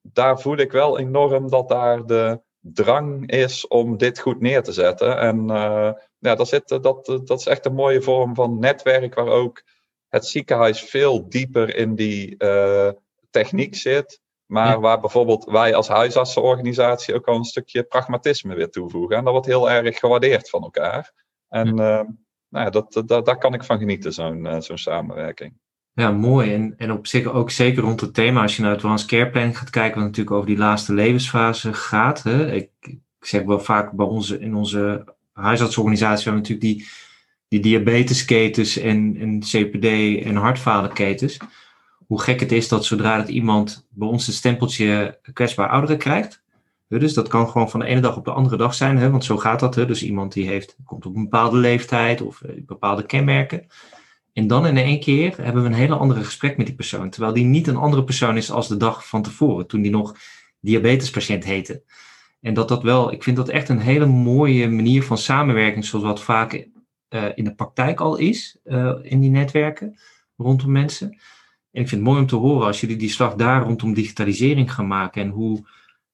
daar 0.01 0.39
voel 0.39 0.57
ik 0.57 0.71
wel 0.71 0.99
enorm 0.99 1.49
dat 1.49 1.69
daar 1.69 2.05
de 2.05 2.41
drang 2.59 3.31
is 3.31 3.67
om 3.67 3.97
dit 3.97 4.19
goed 4.19 4.41
neer 4.41 4.63
te 4.63 4.71
zetten. 4.71 5.17
En 5.17 5.47
ja, 6.19 6.35
dat, 6.35 6.47
zit, 6.47 6.67
dat, 6.67 7.05
dat 7.05 7.39
is 7.39 7.45
echt 7.45 7.65
een 7.65 7.73
mooie 7.73 8.01
vorm 8.01 8.35
van 8.35 8.59
netwerk 8.59 9.15
waar 9.15 9.27
ook 9.27 9.63
het 10.07 10.25
ziekenhuis 10.25 10.81
veel 10.81 11.29
dieper 11.29 11.75
in 11.75 11.95
die 11.95 12.35
uh, 12.37 12.89
techniek 13.29 13.75
zit. 13.75 14.21
Maar 14.45 14.67
ja. 14.67 14.79
waar 14.79 14.99
bijvoorbeeld 14.99 15.45
wij 15.45 15.75
als 15.75 15.87
huisartsenorganisatie 15.87 17.15
ook 17.15 17.27
al 17.27 17.35
een 17.35 17.43
stukje 17.43 17.83
pragmatisme 17.83 18.55
weer 18.55 18.69
toevoegen. 18.69 19.17
En 19.17 19.23
dat 19.23 19.33
wordt 19.33 19.47
heel 19.47 19.69
erg 19.69 19.99
gewaardeerd 19.99 20.49
van 20.49 20.63
elkaar. 20.63 21.13
En 21.47 21.67
uh, 21.67 22.01
nou 22.49 22.65
ja, 22.65 22.69
dat, 22.69 23.01
dat, 23.05 23.25
daar 23.25 23.37
kan 23.37 23.53
ik 23.53 23.63
van 23.63 23.77
genieten, 23.77 24.13
zo'n 24.13 24.61
zo'n 24.61 24.77
samenwerking. 24.77 25.53
Ja, 25.93 26.11
mooi. 26.11 26.53
En, 26.53 26.73
en 26.77 26.91
op 26.91 27.07
zich 27.07 27.25
ook 27.25 27.51
zeker 27.51 27.83
rond 27.83 28.01
het 28.01 28.13
thema, 28.13 28.41
als 28.41 28.55
je 28.55 28.61
naar 28.61 28.71
het 28.71 28.79
advanced 28.79 29.07
care 29.07 29.29
planning 29.29 29.57
gaat 29.57 29.69
kijken, 29.69 29.95
wat 29.95 30.05
natuurlijk 30.07 30.35
over 30.35 30.47
die 30.47 30.57
laatste 30.57 30.93
levensfase 30.93 31.73
gaat. 31.73 32.23
Hè. 32.23 32.51
Ik, 32.51 32.71
ik 32.79 32.99
zeg 33.19 33.43
wel 33.43 33.59
vaak 33.59 33.91
bij 33.91 34.05
onze, 34.05 34.39
in 34.39 34.55
onze 34.55 35.15
huisartsorganisatie 35.39 36.23
hebben 36.23 36.41
natuurlijk 36.41 36.77
die, 36.77 36.87
die 37.47 37.59
diabetesketens 37.59 38.77
en, 38.77 39.17
en 39.19 39.39
CPD 39.39 39.85
en 40.25 40.35
hartfalenketens. 40.35 41.37
Hoe 42.07 42.21
gek 42.21 42.39
het 42.39 42.51
is 42.51 42.67
dat 42.67 42.85
zodra 42.85 43.17
dat 43.17 43.29
iemand 43.29 43.87
bij 43.89 44.07
ons 44.07 44.27
een 44.27 44.33
stempeltje 44.33 45.19
kwetsbaar 45.33 45.69
ouderen 45.69 45.97
krijgt, 45.97 46.41
dus 46.97 47.13
dat 47.13 47.27
kan 47.27 47.49
gewoon 47.49 47.69
van 47.69 47.79
de 47.79 47.85
ene 47.85 48.01
dag 48.01 48.17
op 48.17 48.25
de 48.25 48.31
andere 48.31 48.57
dag 48.57 48.73
zijn, 48.73 48.97
hè, 48.97 49.09
want 49.09 49.25
zo 49.25 49.37
gaat 49.37 49.59
dat. 49.59 49.75
Hè. 49.75 49.85
Dus 49.85 50.03
iemand 50.03 50.33
die 50.33 50.47
heeft, 50.47 50.75
komt 50.85 51.05
op 51.05 51.15
een 51.15 51.23
bepaalde 51.23 51.57
leeftijd 51.57 52.21
of 52.21 52.41
bepaalde 52.55 53.05
kenmerken. 53.05 53.67
En 54.33 54.47
dan 54.47 54.67
in 54.67 54.77
één 54.77 54.99
keer 54.99 55.37
hebben 55.41 55.63
we 55.63 55.69
een 55.69 55.75
hele 55.75 55.95
andere 55.95 56.23
gesprek 56.23 56.57
met 56.57 56.65
die 56.65 56.75
persoon. 56.75 57.09
Terwijl 57.09 57.33
die 57.33 57.43
niet 57.43 57.67
een 57.67 57.75
andere 57.75 58.03
persoon 58.03 58.37
is 58.37 58.51
als 58.51 58.67
de 58.67 58.77
dag 58.77 59.07
van 59.07 59.21
tevoren, 59.21 59.67
toen 59.67 59.81
die 59.81 59.91
nog 59.91 60.15
diabetespatiënt 60.59 61.43
heette. 61.43 61.83
En 62.41 62.53
dat 62.53 62.67
dat 62.67 62.83
wel, 62.83 63.11
ik 63.11 63.23
vind 63.23 63.37
dat 63.37 63.49
echt 63.49 63.69
een 63.69 63.79
hele 63.79 64.05
mooie 64.05 64.69
manier 64.69 65.03
van 65.03 65.17
samenwerking, 65.17 65.85
zoals 65.85 66.05
wat 66.05 66.21
vaak 66.21 66.67
uh, 67.09 67.25
in 67.35 67.43
de 67.43 67.55
praktijk 67.55 67.99
al 67.99 68.17
is, 68.17 68.57
uh, 68.65 68.95
in 69.01 69.19
die 69.19 69.29
netwerken 69.29 69.97
rondom 70.37 70.71
mensen. 70.71 71.07
En 71.71 71.81
ik 71.81 71.87
vind 71.87 72.01
het 72.01 72.09
mooi 72.09 72.19
om 72.19 72.27
te 72.27 72.35
horen 72.35 72.67
als 72.67 72.81
jullie 72.81 72.97
die 72.97 73.09
slag 73.09 73.35
daar 73.35 73.63
rondom 73.63 73.93
digitalisering 73.93 74.73
gaan 74.73 74.87
maken 74.87 75.21
en 75.21 75.29
hoe 75.29 75.67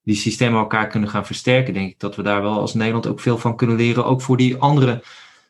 die 0.03 0.15
systemen 0.15 0.59
elkaar 0.59 0.87
kunnen 0.87 1.09
gaan 1.09 1.25
versterken, 1.25 1.73
denk 1.73 1.91
ik 1.91 1.99
dat 1.99 2.15
we 2.15 2.21
daar 2.21 2.41
wel 2.41 2.59
als 2.59 2.73
Nederland 2.73 3.07
ook 3.07 3.19
veel 3.19 3.37
van 3.37 3.55
kunnen 3.55 3.75
leren, 3.75 4.05
ook 4.05 4.21
voor 4.21 4.37
die 4.37 4.57
andere 4.57 5.03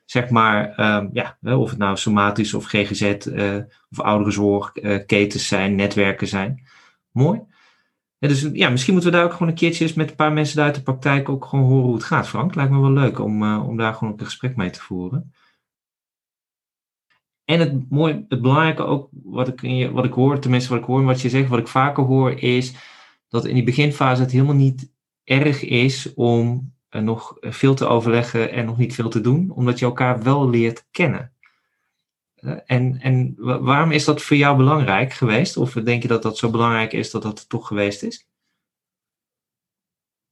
zeg 0.05 0.29
maar, 0.29 0.79
um, 0.79 1.09
ja, 1.13 1.37
of 1.41 1.69
het 1.69 1.79
nou 1.79 1.97
somatisch 1.97 2.53
of 2.53 2.65
GGZ 2.65 3.01
uh, 3.25 3.55
of 3.91 3.99
ouderenzorg, 3.99 4.71
uh, 4.75 5.29
zijn, 5.29 5.75
netwerken 5.75 6.27
zijn. 6.27 6.67
Mooi. 7.11 7.41
Dus 8.19 8.49
ja, 8.53 8.69
misschien 8.69 8.93
moeten 8.93 9.11
we 9.11 9.17
daar 9.17 9.25
ook 9.25 9.31
gewoon 9.31 9.47
een 9.47 9.55
keertje 9.55 9.83
eens 9.83 9.93
met 9.93 10.09
een 10.09 10.15
paar 10.15 10.33
mensen 10.33 10.63
uit 10.63 10.75
de 10.75 10.81
praktijk 10.81 11.29
ook 11.29 11.45
gewoon 11.45 11.65
horen 11.65 11.85
hoe 11.85 11.93
het 11.93 12.03
gaat, 12.03 12.27
Frank. 12.27 12.55
Lijkt 12.55 12.71
me 12.71 12.79
wel 12.79 12.91
leuk 12.91 13.19
om, 13.19 13.43
uh, 13.43 13.67
om 13.67 13.77
daar 13.77 13.93
gewoon 13.93 14.13
een 14.17 14.25
gesprek 14.25 14.55
mee 14.55 14.69
te 14.69 14.81
voeren. 14.81 15.33
En 17.45 17.59
het, 17.59 17.89
mooi, 17.89 18.25
het 18.29 18.41
belangrijke 18.41 18.83
ook, 18.83 19.09
wat 19.23 19.47
ik, 19.47 19.61
je, 19.61 19.91
wat 19.91 20.05
ik 20.05 20.13
hoor, 20.13 20.39
tenminste 20.39 20.69
wat 20.69 20.79
ik 20.79 20.85
hoor 20.85 20.99
en 20.99 21.05
wat 21.05 21.21
je 21.21 21.29
zegt, 21.29 21.49
wat 21.49 21.59
ik 21.59 21.67
vaker 21.67 22.03
hoor, 22.03 22.31
is 22.31 22.73
dat 23.27 23.45
in 23.45 23.53
die 23.53 23.63
beginfase 23.63 24.21
het 24.21 24.31
helemaal 24.31 24.55
niet 24.55 24.91
erg 25.23 25.61
is 25.63 26.13
om 26.13 26.73
nog 26.89 27.37
veel 27.39 27.75
te 27.75 27.87
overleggen 27.87 28.51
en 28.51 28.65
nog 28.65 28.77
niet 28.77 28.95
veel 28.95 29.09
te 29.09 29.21
doen, 29.21 29.51
omdat 29.51 29.79
je 29.79 29.85
elkaar 29.85 30.23
wel 30.23 30.49
leert 30.49 30.87
kennen. 30.91 31.34
En, 32.65 32.99
en 33.01 33.33
waarom 33.37 33.91
is 33.91 34.05
dat 34.05 34.21
voor 34.21 34.37
jou 34.37 34.57
belangrijk 34.57 35.13
geweest? 35.13 35.57
Of 35.57 35.73
denk 35.73 36.01
je 36.01 36.07
dat 36.07 36.23
dat 36.23 36.37
zo 36.37 36.49
belangrijk 36.49 36.93
is 36.93 37.11
dat 37.11 37.21
dat 37.21 37.49
toch 37.49 37.67
geweest 37.67 38.03
is? 38.03 38.27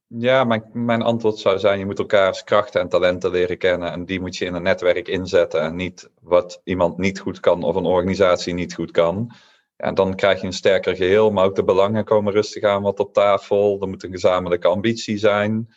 Ja, 0.06 0.44
mijn, 0.44 0.64
mijn 0.72 1.02
antwoord 1.02 1.38
zou 1.38 1.58
zijn: 1.58 1.78
je 1.78 1.86
moet 1.86 1.98
elkaars 1.98 2.44
krachten 2.44 2.80
en 2.80 2.88
talenten 2.88 3.30
leren 3.30 3.58
kennen. 3.58 3.92
En 3.92 4.04
die 4.04 4.20
moet 4.20 4.36
je 4.36 4.44
in 4.44 4.54
een 4.54 4.62
netwerk 4.62 5.08
inzetten. 5.08 5.60
En 5.60 5.76
niet 5.76 6.10
wat 6.20 6.60
iemand 6.64 6.98
niet 6.98 7.20
goed 7.20 7.40
kan 7.40 7.62
of 7.62 7.74
een 7.74 7.84
organisatie 7.84 8.54
niet 8.54 8.74
goed 8.74 8.90
kan. 8.90 9.32
En 9.76 9.94
dan 9.94 10.14
krijg 10.14 10.40
je 10.40 10.46
een 10.46 10.52
sterker 10.52 10.96
geheel, 10.96 11.30
maar 11.30 11.44
ook 11.44 11.54
de 11.54 11.64
belangen 11.64 12.04
komen 12.04 12.32
rustig 12.32 12.62
aan 12.62 12.82
wat 12.82 13.00
op 13.00 13.12
tafel. 13.12 13.78
Er 13.80 13.88
moet 13.88 14.02
een 14.02 14.10
gezamenlijke 14.10 14.68
ambitie 14.68 15.18
zijn. 15.18 15.74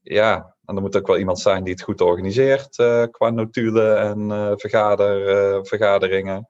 Ja, 0.00 0.56
en 0.70 0.76
er 0.76 0.82
moet 0.82 0.96
ook 0.96 1.06
wel 1.06 1.18
iemand 1.18 1.40
zijn 1.40 1.64
die 1.64 1.72
het 1.72 1.82
goed 1.82 2.00
organiseert 2.00 2.78
uh, 2.78 3.04
qua 3.10 3.30
notulen 3.30 4.00
en 4.00 4.18
uh, 4.20 4.52
vergader, 4.56 5.28
uh, 5.54 5.58
vergaderingen. 5.62 6.48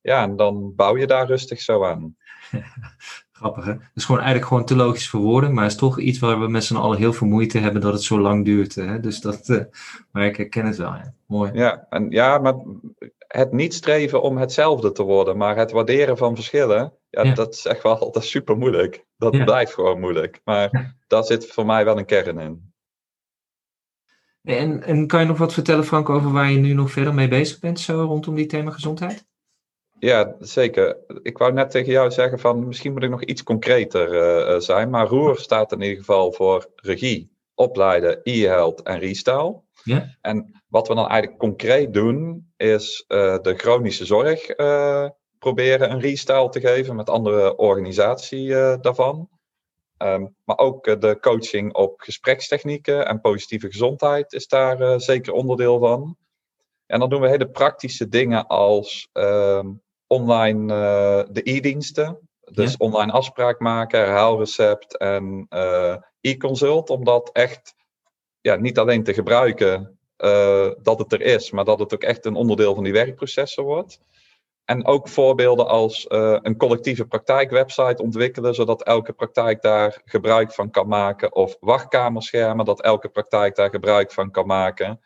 Ja, 0.00 0.22
en 0.22 0.36
dan 0.36 0.74
bouw 0.74 0.96
je 0.96 1.06
daar 1.06 1.26
rustig 1.26 1.60
zo 1.60 1.84
aan. 1.84 2.16
Grappig 3.32 3.64
hè? 3.64 3.74
is 3.94 4.04
gewoon 4.04 4.20
eigenlijk 4.20 4.48
gewoon 4.48 4.64
te 4.64 4.76
logisch 4.76 5.08
voor 5.08 5.20
woorden, 5.20 5.54
maar 5.54 5.62
het 5.62 5.72
is 5.72 5.78
toch 5.78 5.98
iets 5.98 6.18
waar 6.18 6.40
we 6.40 6.48
met 6.48 6.64
z'n 6.64 6.76
allen 6.76 6.98
heel 6.98 7.12
veel 7.12 7.26
moeite 7.26 7.58
hebben 7.58 7.80
dat 7.80 7.92
het 7.92 8.02
zo 8.02 8.20
lang 8.20 8.44
duurt. 8.44 8.74
Hè? 8.74 9.00
Dus 9.00 9.20
dat, 9.20 9.68
maar 10.12 10.26
ik 10.26 10.36
herken 10.36 10.66
het 10.66 10.76
wel. 10.76 10.94
Mooi. 11.26 11.50
Ja, 11.52 11.86
en, 11.90 12.10
ja, 12.10 12.38
maar 12.38 12.54
het 13.26 13.52
niet 13.52 13.74
streven 13.74 14.22
om 14.22 14.38
hetzelfde 14.38 14.92
te 14.92 15.02
worden, 15.02 15.36
maar 15.36 15.56
het 15.56 15.70
waarderen 15.70 16.16
van 16.16 16.34
verschillen, 16.34 16.92
ja, 17.10 17.34
dat 17.34 17.54
is 17.54 17.66
echt 17.66 17.82
wel 17.82 17.98
altijd 17.98 18.24
super 18.24 18.56
moeilijk. 18.56 19.04
Dat 19.16 19.44
blijft 19.44 19.74
gewoon 19.74 20.00
moeilijk. 20.00 20.40
Maar 20.44 20.94
daar 21.06 21.24
zit 21.24 21.46
voor 21.46 21.66
mij 21.66 21.84
wel 21.84 21.98
een 21.98 22.04
kern 22.04 22.38
in. 22.38 22.69
En, 24.56 24.82
en 24.82 25.06
kan 25.06 25.20
je 25.20 25.26
nog 25.26 25.38
wat 25.38 25.52
vertellen, 25.52 25.84
Frank, 25.84 26.08
over 26.08 26.32
waar 26.32 26.50
je 26.50 26.58
nu 26.58 26.72
nog 26.72 26.90
verder 26.90 27.14
mee 27.14 27.28
bezig 27.28 27.58
bent, 27.58 27.80
zo 27.80 28.02
rondom 28.02 28.34
die 28.34 28.46
thema 28.46 28.70
gezondheid? 28.70 29.28
Ja, 29.98 30.34
zeker. 30.38 30.96
Ik 31.22 31.38
wou 31.38 31.52
net 31.52 31.70
tegen 31.70 31.92
jou 31.92 32.10
zeggen 32.10 32.38
van 32.38 32.66
misschien 32.66 32.92
moet 32.92 33.02
ik 33.02 33.10
nog 33.10 33.24
iets 33.24 33.42
concreter 33.42 34.12
uh, 34.14 34.60
zijn. 34.60 34.90
Maar 34.90 35.06
Roer 35.06 35.36
staat 35.38 35.72
in 35.72 35.80
ieder 35.80 35.98
geval 35.98 36.32
voor 36.32 36.70
regie, 36.76 37.32
opleiden, 37.54 38.20
e-health 38.22 38.82
en 38.82 38.98
restyle. 38.98 39.60
Ja. 39.84 40.16
En 40.20 40.62
wat 40.68 40.88
we 40.88 40.94
dan 40.94 41.08
eigenlijk 41.08 41.40
concreet 41.40 41.94
doen, 41.94 42.48
is 42.56 43.04
uh, 43.08 43.38
de 43.42 43.54
chronische 43.56 44.04
zorg 44.04 44.58
uh, 44.58 45.08
proberen 45.38 45.90
een 45.90 46.00
restyle 46.00 46.48
te 46.48 46.60
geven 46.60 46.96
met 46.96 47.10
andere 47.10 47.56
organisatie 47.56 48.48
daarvan. 48.80 49.28
Um, 50.02 50.34
maar 50.44 50.58
ook 50.58 51.00
de 51.00 51.18
coaching 51.20 51.74
op 51.74 52.00
gesprekstechnieken 52.00 53.06
en 53.06 53.20
positieve 53.20 53.70
gezondheid 53.70 54.32
is 54.32 54.46
daar 54.46 55.00
zeker 55.00 55.32
onderdeel 55.32 55.78
van. 55.78 56.16
En 56.86 57.00
dan 57.00 57.08
doen 57.08 57.20
we 57.20 57.28
hele 57.28 57.50
praktische 57.50 58.08
dingen 58.08 58.46
als 58.46 59.08
um, 59.12 59.82
online 60.06 60.74
uh, 60.74 61.34
de 61.34 61.40
e-diensten. 61.50 62.28
Dus 62.40 62.76
online 62.76 63.12
afspraak 63.12 63.58
maken, 63.58 63.98
herhaalrecept 63.98 64.96
en 64.96 65.46
uh, 65.50 65.96
e-consult. 66.20 66.90
Om 66.90 67.04
dat 67.04 67.30
echt 67.32 67.74
ja, 68.40 68.56
niet 68.56 68.78
alleen 68.78 69.04
te 69.04 69.14
gebruiken 69.14 69.98
dat 70.82 70.98
het 70.98 71.12
er 71.12 71.20
is, 71.20 71.50
maar 71.50 71.64
dat 71.64 71.78
het 71.78 71.94
ook 71.94 72.02
echt 72.02 72.26
een 72.26 72.34
onderdeel 72.34 72.74
van 72.74 72.84
die 72.84 72.92
werkprocessen 72.92 73.64
wordt. 73.64 74.00
En 74.70 74.86
ook 74.86 75.08
voorbeelden 75.08 75.68
als 75.68 76.06
een 76.08 76.56
collectieve 76.56 77.06
praktijkwebsite 77.06 78.02
ontwikkelen, 78.02 78.54
zodat 78.54 78.82
elke 78.82 79.12
praktijk 79.12 79.62
daar 79.62 80.00
gebruik 80.04 80.52
van 80.52 80.70
kan 80.70 80.88
maken. 80.88 81.34
Of 81.34 81.56
wachtkamerschermen, 81.60 82.64
dat 82.64 82.82
elke 82.82 83.08
praktijk 83.08 83.56
daar 83.56 83.70
gebruik 83.70 84.12
van 84.12 84.30
kan 84.30 84.46
maken. 84.46 85.00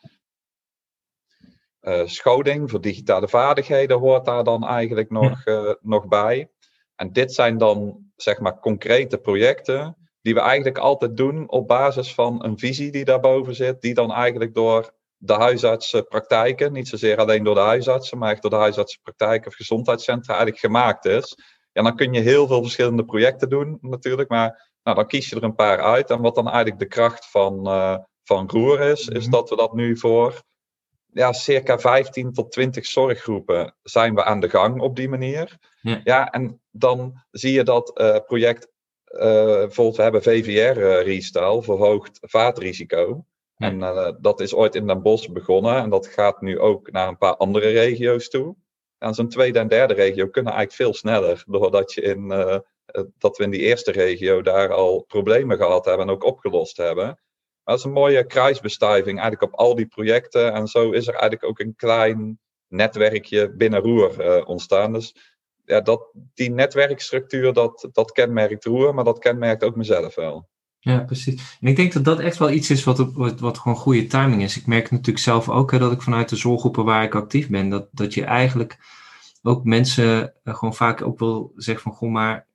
Uh, 1.81 2.00
scholing 2.05 2.70
voor 2.70 2.81
digitale 2.81 3.29
vaardigheden 3.29 3.98
hoort 3.98 4.24
daar 4.24 4.44
dan 4.44 4.66
eigenlijk 4.66 5.11
nog, 5.11 5.46
uh, 5.46 5.72
nog 5.81 6.07
bij. 6.09 6.50
En 6.96 7.12
dit 7.12 7.33
zijn 7.33 7.59
dan 7.59 7.98
zeg 8.16 8.40
maar 8.40 8.61
concrete 8.61 9.18
projecten 9.18 9.96
die 10.20 10.35
we 10.35 10.40
eigenlijk 10.40 10.79
altijd 10.79 11.16
doen 11.16 11.50
op 11.50 11.68
basis 11.68 12.14
van 12.14 12.44
een 12.44 12.59
visie 12.59 12.90
die 12.90 13.05
daarboven 13.05 13.55
zit, 13.55 13.81
die 13.81 13.94
dan 13.94 14.12
eigenlijk 14.12 14.55
door 14.55 14.92
de 15.24 15.32
huisartsenpraktijken, 15.32 16.72
niet 16.72 16.88
zozeer 16.88 17.16
alleen 17.16 17.44
door 17.44 17.54
de 17.54 17.60
huisartsen, 17.60 18.18
maar 18.18 18.30
echt 18.32 18.42
door 18.42 18.50
de 18.50 18.56
huisartsenpraktijken 18.56 19.46
of 19.46 19.54
gezondheidscentra 19.54 20.34
eigenlijk 20.34 20.64
gemaakt 20.64 21.04
is. 21.04 21.37
Ja, 21.72 21.82
dan 21.82 21.96
kun 21.96 22.12
je 22.12 22.20
heel 22.20 22.46
veel 22.46 22.62
verschillende 22.62 23.04
projecten 23.04 23.48
doen 23.48 23.78
natuurlijk, 23.80 24.28
maar 24.28 24.72
nou, 24.82 24.96
dan 24.96 25.06
kies 25.06 25.28
je 25.28 25.37
er 25.37 25.42
een 25.42 25.54
paar 25.54 25.80
uit. 25.80 26.10
En 26.10 26.20
wat 26.20 26.34
dan 26.34 26.46
eigenlijk 26.48 26.78
de 26.78 26.87
kracht 26.87 27.30
van, 27.30 27.68
uh, 27.68 27.96
van 28.24 28.48
Roer 28.50 28.80
is, 28.80 29.08
is 29.08 29.22
mhm. 29.22 29.30
dat 29.30 29.50
we 29.50 29.56
dat 29.56 29.74
nu 29.74 29.96
voor 29.96 30.42
ja, 31.12 31.32
circa 31.32 31.78
15 31.78 32.32
tot 32.32 32.52
20 32.52 32.87
zorggroepen 32.87 33.74
zijn 33.82 34.14
we 34.14 34.24
aan 34.24 34.40
de 34.40 34.48
gang 34.48 34.80
op 34.80 34.96
die 34.96 35.08
manier. 35.08 35.58
Ja, 35.80 36.00
ja 36.04 36.30
en 36.30 36.60
dan 36.70 37.24
zie 37.30 37.52
je 37.52 37.64
dat 37.64 38.00
uh, 38.00 38.16
project, 38.26 38.68
uh, 39.08 39.20
bijvoorbeeld 39.44 39.96
we 39.96 40.02
hebben 40.02 40.22
VVR 40.22 40.78
uh, 40.78 41.02
Restyle, 41.02 41.62
verhoogd 41.62 42.18
vaatrisico. 42.20 43.24
Ja. 43.56 43.66
En 43.68 44.16
dat 44.20 44.40
is 44.40 44.54
ooit 44.54 44.74
in 44.74 44.86
Den 44.86 45.02
Bosch 45.02 45.28
begonnen 45.28 45.76
en 45.76 45.90
dat 45.90 46.06
gaat 46.06 46.40
nu 46.40 46.58
ook 46.58 46.90
naar 46.90 47.08
een 47.08 47.18
paar 47.18 47.36
andere 47.36 47.68
regio's 47.68 48.28
toe. 48.28 48.56
En 48.98 49.14
zo'n 49.14 49.28
tweede 49.28 49.58
en 49.58 49.68
derde 49.68 49.94
regio 49.94 50.28
kunnen 50.28 50.52
eigenlijk 50.52 50.82
veel 50.82 50.94
sneller, 50.94 51.44
doordat 51.46 51.92
je 51.92 52.00
in, 52.00 52.28
dat 53.18 53.36
we 53.36 53.44
in 53.44 53.50
die 53.50 53.60
eerste 53.60 53.92
regio 53.92 54.42
daar 54.42 54.72
al 54.72 55.02
problemen 55.02 55.56
gehad 55.56 55.84
hebben 55.84 56.06
en 56.06 56.12
ook 56.12 56.24
opgelost 56.24 56.76
hebben 56.76 57.18
dat 57.64 57.78
is 57.78 57.84
een 57.84 57.92
mooie 57.92 58.26
kruisbestuiving 58.26 59.20
eigenlijk 59.20 59.52
op 59.52 59.58
al 59.58 59.74
die 59.74 59.86
projecten. 59.86 60.52
En 60.52 60.66
zo 60.66 60.90
is 60.90 61.06
er 61.06 61.14
eigenlijk 61.14 61.44
ook 61.44 61.58
een 61.58 61.74
klein 61.74 62.40
netwerkje 62.68 63.50
binnen 63.50 63.80
Roer 63.80 64.24
uh, 64.24 64.48
ontstaan. 64.48 64.92
Dus 64.92 65.14
ja, 65.64 65.80
dat, 65.80 66.10
die 66.34 66.50
netwerkstructuur, 66.50 67.52
dat, 67.52 67.88
dat 67.92 68.12
kenmerkt 68.12 68.64
Roer, 68.64 68.94
maar 68.94 69.04
dat 69.04 69.18
kenmerkt 69.18 69.64
ook 69.64 69.76
mezelf 69.76 70.14
wel. 70.14 70.48
Ja, 70.84 70.98
precies. 70.98 71.56
En 71.60 71.68
ik 71.68 71.76
denk 71.76 71.92
dat 71.92 72.04
dat 72.04 72.20
echt 72.20 72.38
wel 72.38 72.50
iets 72.50 72.70
is 72.70 72.84
wat, 72.84 73.12
wat, 73.12 73.40
wat 73.40 73.58
gewoon 73.58 73.76
goede 73.76 74.06
timing 74.06 74.42
is. 74.42 74.56
Ik 74.56 74.66
merk 74.66 74.90
natuurlijk 74.90 75.18
zelf 75.18 75.48
ook 75.48 75.70
hè, 75.70 75.78
dat 75.78 75.92
ik 75.92 76.02
vanuit 76.02 76.28
de 76.28 76.36
zorggroepen 76.36 76.84
waar 76.84 77.04
ik 77.04 77.14
actief 77.14 77.48
ben, 77.48 77.68
dat, 77.68 77.88
dat 77.92 78.14
je 78.14 78.24
eigenlijk 78.24 78.78
ook 79.42 79.64
mensen 79.64 80.32
uh, 80.44 80.54
gewoon 80.54 80.74
vaak 80.74 81.02
ook 81.02 81.18
wil 81.18 81.52
zeggen 81.56 81.82
van, 81.82 81.92
goh, 81.92 82.10
maar 82.10 82.46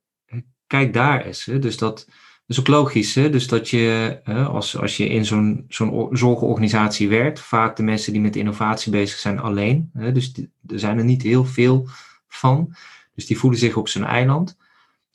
kijk 0.66 0.92
daar 0.92 1.24
eens. 1.24 1.44
Hè. 1.44 1.58
Dus 1.58 1.76
dat, 1.76 2.06
is 2.46 2.60
ook 2.60 2.66
logisch, 2.66 3.14
hè? 3.14 3.30
dus 3.30 3.46
dat 3.46 3.68
je 3.68 4.20
als, 4.50 4.78
als 4.78 4.96
je 4.96 5.08
in 5.08 5.24
zo'n 5.24 5.64
zo'n 5.68 6.08
zorgorganisatie 6.12 7.08
werkt, 7.08 7.40
vaak 7.40 7.76
de 7.76 7.82
mensen 7.82 8.12
die 8.12 8.22
met 8.22 8.36
innovatie 8.36 8.92
bezig 8.92 9.18
zijn 9.18 9.40
alleen. 9.40 9.90
Hè? 9.92 10.12
Dus 10.12 10.32
er 10.66 10.78
zijn 10.78 10.98
er 10.98 11.04
niet 11.04 11.22
heel 11.22 11.44
veel 11.44 11.88
van. 12.28 12.74
Dus 13.14 13.26
die 13.26 13.38
voelen 13.38 13.58
zich 13.58 13.76
op 13.76 13.88
zijn 13.88 14.04
eiland. 14.04 14.56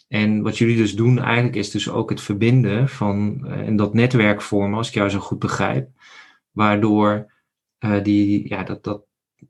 En 0.08 0.42
wat 0.42 0.58
jullie 0.58 0.78
dus 0.78 0.96
doen 0.96 1.20
eigenlijk 1.20 1.56
is 1.56 1.72
dus 1.72 1.90
ook 1.90 2.10
het 2.10 2.22
verbinden 2.22 2.90
van 2.90 3.42
uh, 3.46 3.52
en 3.52 3.76
dat 3.76 3.94
netwerk 3.94 4.42
vormen, 4.42 4.78
als 4.78 4.88
ik 4.88 4.94
jou 4.94 5.10
zo 5.10 5.20
goed 5.20 5.40
begrijp, 5.40 5.90
waardoor 6.52 7.34
uh, 7.80 8.04
die, 8.04 8.50
ja, 8.50 8.64
dat, 8.64 8.84
dat, 8.84 9.02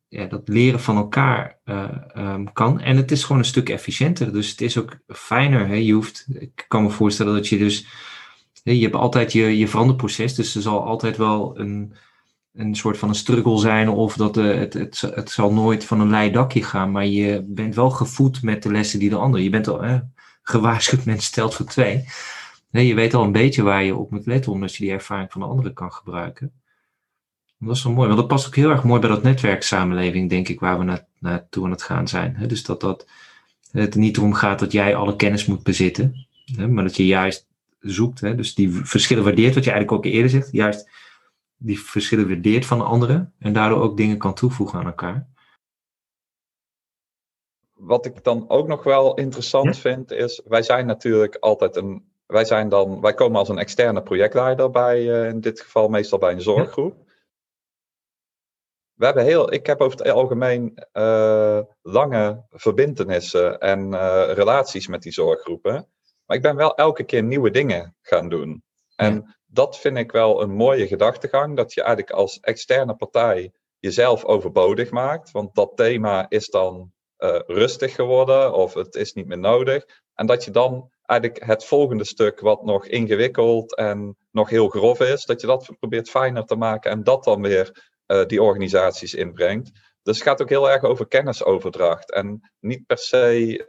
ja, 0.08 0.26
dat 0.26 0.48
leren 0.48 0.80
van 0.80 0.96
elkaar 0.96 1.60
uh, 1.66 1.90
um, 2.18 2.54
kan. 2.54 2.82
En 2.82 2.98
het 2.98 3.12
is 3.12 3.24
gewoon 3.24 3.38
een 3.38 3.48
stuk 3.48 3.70
efficiënter. 3.70 4.34
Dus 4.34 4.50
het 4.50 4.62
is 4.62 4.78
ook 4.78 5.00
fijner. 5.08 5.68
Hè? 5.68 5.76
Je 5.76 5.94
hoeft, 5.94 6.28
ik 6.40 6.66
kan 6.68 6.84
me 6.84 6.90
voorstellen 6.90 7.34
dat 7.34 7.48
je 7.48 7.58
dus. 7.58 7.88
je 8.64 8.82
hebt 8.82 8.96
altijd 8.96 9.32
je, 9.32 9.58
je 9.58 9.68
veranderproces. 9.68 10.36
Dus 10.36 10.56
er 10.56 10.62
zal 10.62 10.84
altijd 10.84 11.18
wel 11.18 11.60
een, 11.60 11.94
een 12.54 12.76
soort 12.76 12.98
van 12.98 13.10
een 13.10 13.16
struggle 13.16 13.60
zijn. 13.60 13.90
Of 13.90 14.16
dat 14.16 14.38
uh, 14.38 14.56
het, 14.58 14.74
het, 14.74 15.02
het 15.02 15.30
zal 15.30 15.54
nooit 15.54 15.86
van 15.86 16.00
een 16.00 16.10
lei 16.10 16.32
dakje 16.32 16.64
gaan. 16.64 16.92
Maar 16.92 17.06
je 17.06 17.46
bent 17.48 17.76
wel 17.76 17.90
gevoed 17.90 18.42
met 18.42 18.64
de 18.64 18.72
lessen 18.72 19.00
die 19.00 19.10
de 19.10 19.16
ander. 19.16 19.42
Je 19.42 19.50
bent 19.50 19.68
al 19.68 19.84
gewaarschuwd, 20.50 21.06
mensen 21.06 21.28
stelt 21.28 21.56
voor 21.56 21.66
twee. 21.66 22.06
Je 22.70 22.94
weet 22.94 23.14
al 23.14 23.24
een 23.24 23.32
beetje 23.32 23.64
waar 23.64 23.84
je 23.84 23.96
op 23.96 24.12
moet 24.12 24.26
letten. 24.26 24.52
Omdat 24.52 24.76
je 24.76 24.84
die 24.84 24.94
ervaring 24.94 25.32
van 25.32 25.42
de 25.42 25.48
anderen 25.48 25.74
kan 25.74 25.94
gebruiken. 25.94 26.52
Dat 27.60 27.76
is 27.76 27.84
wel 27.84 27.94
mooi, 27.94 28.08
want 28.08 28.20
dat 28.20 28.30
past 28.30 28.48
ook 28.48 28.56
heel 28.56 28.70
erg 28.70 28.84
mooi 28.84 29.00
bij 29.00 29.10
dat 29.10 29.24
netwerksamenleving, 29.24 30.30
denk 30.30 30.48
ik, 30.48 30.60
waar 30.60 30.78
we 30.78 30.84
na, 30.84 31.08
naartoe 31.20 31.66
aan 31.66 31.72
het 31.72 31.84
gaan 31.84 32.08
zijn. 32.08 32.48
Dus 32.48 32.64
dat, 32.64 32.82
dat 32.82 33.08
het 33.72 33.96
niet 33.96 34.18
erom 34.18 34.34
gaat 34.34 34.60
dat 34.60 34.72
jij 34.72 34.96
alle 34.96 35.16
kennis 35.16 35.46
moet 35.46 35.64
bezitten, 35.64 36.28
maar 36.70 36.84
dat 36.84 36.96
je 36.96 37.06
juist 37.06 37.48
zoekt, 37.80 38.22
dus 38.22 38.56
die 38.56 38.72
verschillen 38.72 39.24
waardeert, 39.24 39.56
wat 39.56 39.64
je 39.64 39.72
eigenlijk 39.72 40.06
ook 40.06 40.14
eerder 40.14 40.30
zegt, 40.30 40.52
juist 40.52 40.90
die 41.58 41.80
verschillen 41.80 42.28
waardeert 42.28 42.66
van 42.66 42.78
de 42.78 42.84
anderen 42.84 43.34
en 43.40 43.54
daardoor 43.54 43.82
ook 43.82 43.98
dingen 43.98 44.18
kan 44.18 44.34
toevoegen 44.34 44.80
aan 44.80 44.86
elkaar. 44.86 45.28
Wat 47.76 48.06
ik 48.06 48.24
dan 48.24 48.50
ook 48.50 48.68
nog 48.68 48.84
wel 48.84 49.14
interessant 49.14 49.78
vind, 49.78 50.12
is 50.12 50.42
wij 50.46 50.62
zijn 50.62 50.86
natuurlijk 50.86 51.36
altijd 51.36 51.76
een 51.76 52.14
wij 52.26 52.46
zijn 52.46 52.70
dan, 52.70 53.02
wij 53.02 53.14
komen 53.14 53.40
als 53.40 53.50
een 53.50 53.58
externe 53.58 54.04
projectleider 54.04 54.70
bij, 54.70 55.02
uh, 55.02 55.28
in 55.28 55.42
dit 55.42 55.62
geval 55.62 55.88
meestal 55.88 56.18
bij 56.18 56.32
een 56.32 56.42
zorggroep 56.42 57.06
we 58.96 59.06
hebben 59.06 59.24
heel, 59.24 59.54
ik 59.54 59.66
heb 59.66 59.82
over 59.82 59.98
het 59.98 60.10
algemeen 60.10 60.84
uh, 60.94 61.60
lange 61.82 62.46
verbindenissen 62.50 63.60
en 63.60 63.94
uh, 63.94 64.24
relaties 64.34 64.88
met 64.88 65.02
die 65.02 65.12
zorggroepen. 65.12 65.88
Maar 66.26 66.38
ik 66.38 66.44
ben 66.44 66.56
wel 66.56 66.76
elke 66.76 67.04
keer 67.04 67.24
nieuwe 67.24 67.52
dingen 67.52 67.96
gaan 68.02 68.30
doen. 68.30 68.64
En 68.96 69.36
dat 69.46 69.80
vind 69.80 69.98
ik 69.98 70.12
wel 70.12 70.42
een 70.42 70.56
mooie 70.56 70.88
gedachtegang. 70.88 71.58
Dat 71.58 71.74
je 71.74 71.82
eigenlijk 71.82 72.12
als 72.12 72.40
externe 72.40 72.96
partij 72.96 73.52
jezelf 73.80 74.26
overbodig 74.26 74.92
maakt. 74.92 75.32
Want 75.32 75.56
dat 75.56 75.72
thema 75.76 76.26
is 76.30 76.48
dan 76.48 76.92
uh, 77.20 77.40
rustig 77.46 77.96
geworden 77.96 78.54
of 78.54 78.74
het 78.74 78.96
is 78.96 79.14
niet 79.14 79.28
meer 79.28 79.38
nodig. 79.38 79.86
En 80.14 80.26
dat 80.26 80.44
je 80.44 80.52
dan 80.52 80.92
eigenlijk 81.06 81.46
het 81.46 81.66
volgende 81.66 82.06
stuk, 82.06 82.40
wat 82.40 82.64
nog 82.64 82.86
ingewikkeld 82.88 83.76
en 83.76 84.18
nog 84.32 84.50
heel 84.50 84.68
grof 84.68 85.00
is, 85.00 85.26
dat 85.26 85.42
je 85.42 85.48
dat 85.48 85.70
probeert 85.80 86.10
fijner 86.10 86.46
te 86.46 86.56
maken 86.56 86.92
en 86.92 87.04
dat 87.04 87.24
dan 87.24 87.42
weer 87.42 87.84
uh, 88.08 88.26
die 88.26 88.42
organisaties 88.42 89.14
inbrengt. 89.14 89.72
Dus 90.04 90.16
het 90.18 90.28
gaat 90.28 90.42
ook 90.42 90.50
heel 90.50 90.70
erg 90.70 90.84
over 90.84 91.08
kennisoverdracht 91.08 92.12
en 92.12 92.52
niet 92.60 92.86
per 92.86 92.98
se 92.98 93.64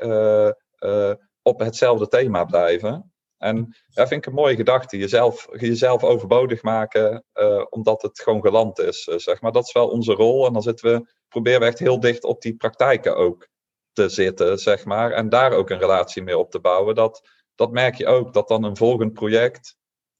uh, 0.78 1.12
op 1.42 1.59
hetzelfde 1.59 2.09
thema 2.09 2.44
blijven. 2.44 3.12
En 3.38 3.77
dat 3.88 4.09
vind 4.09 4.20
ik 4.20 4.27
een 4.27 4.38
mooie 4.38 4.57
gedachte. 4.57 4.96
Jezelf, 4.96 5.49
jezelf 5.51 6.05
overbodig 6.05 6.62
maken 6.62 7.25
uh, 7.35 7.64
omdat 7.70 8.03
het 8.03 8.20
gewoon 8.20 8.40
geland 8.40 8.79
is. 8.79 9.07
Uh, 9.07 9.18
zeg 9.18 9.40
maar. 9.40 9.53
Dat 9.53 9.66
is 9.66 9.72
wel 9.72 9.88
onze 9.88 10.12
rol. 10.12 10.46
En 10.46 10.53
dan 10.53 10.62
zitten 10.62 10.92
we, 10.92 11.12
proberen 11.29 11.61
we 11.61 11.66
echt 11.66 11.79
heel 11.79 12.01
dicht 12.01 12.25
op 12.25 12.42
die 12.42 12.57
praktijken 12.57 13.16
ook 13.16 13.49
te 13.92 14.09
zitten. 14.09 14.59
Zeg 14.59 14.85
maar. 14.85 15.11
En 15.11 15.29
daar 15.29 15.53
ook 15.53 15.70
een 15.70 15.79
relatie 15.79 16.22
mee 16.22 16.38
op 16.38 16.51
te 16.51 16.61
bouwen. 16.61 16.94
Dat, 16.94 17.29
dat 17.55 17.72
merk 17.72 17.94
je 17.94 18.07
ook. 18.07 18.33
Dat 18.33 18.49
dan 18.49 18.64
een 18.64 18.77
volgend 18.77 19.12
project 19.12 19.77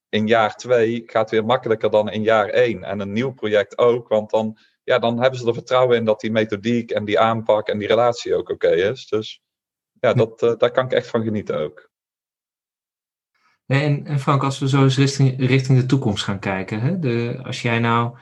in 0.09 0.26
jaar 0.26 0.57
twee 0.57 1.02
gaat 1.07 1.31
weer 1.31 1.44
makkelijker 1.44 1.90
dan 1.90 2.11
in 2.11 2.22
jaar 2.22 2.48
één. 2.48 2.85
En 2.85 3.00
een 3.00 3.12
nieuw 3.12 3.33
project 3.33 3.79
ook. 3.79 4.09
Want 4.09 4.31
dan, 4.31 4.59
ja, 4.85 4.98
dan 4.98 5.20
hebben 5.20 5.40
ze 5.40 5.46
er 5.46 5.55
vertrouwen 5.55 5.96
in 5.96 6.05
dat 6.05 6.20
die 6.20 6.31
methodiek 6.31 6.90
en 6.90 7.05
die 7.05 7.20
aanpak 7.20 7.68
en 7.68 7.79
die 7.79 7.88
relatie 7.88 8.35
ook 8.35 8.48
oké 8.48 8.70
is. 8.70 9.07
Dus 9.07 9.40
ja, 10.00 10.12
dat, 10.12 10.42
uh, 10.42 10.57
daar 10.57 10.70
kan 10.70 10.85
ik 10.85 10.92
echt 10.92 11.07
van 11.07 11.22
genieten 11.22 11.59
ook. 11.59 11.90
En, 13.66 14.07
en 14.07 14.20
Frank, 14.20 14.42
als 14.42 14.59
we 14.59 14.68
zo 14.68 14.83
eens 14.83 14.96
richting, 14.96 15.46
richting 15.46 15.79
de 15.79 15.87
toekomst 15.87 16.24
gaan 16.24 16.38
kijken. 16.38 16.81
Hè? 16.81 16.98
De, 16.98 17.40
als 17.42 17.62
jij 17.62 17.79
nou 17.79 18.16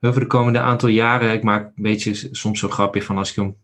over 0.00 0.20
de 0.20 0.26
komende 0.26 0.60
aantal 0.60 0.88
jaren, 0.88 1.32
ik 1.32 1.42
maak 1.42 1.64
een 1.64 1.82
beetje 1.82 2.28
soms 2.30 2.58
zo 2.58 2.68
grapje 2.68 3.02
van 3.02 3.18
als 3.18 3.30
ik 3.30 3.42
om, 3.42 3.56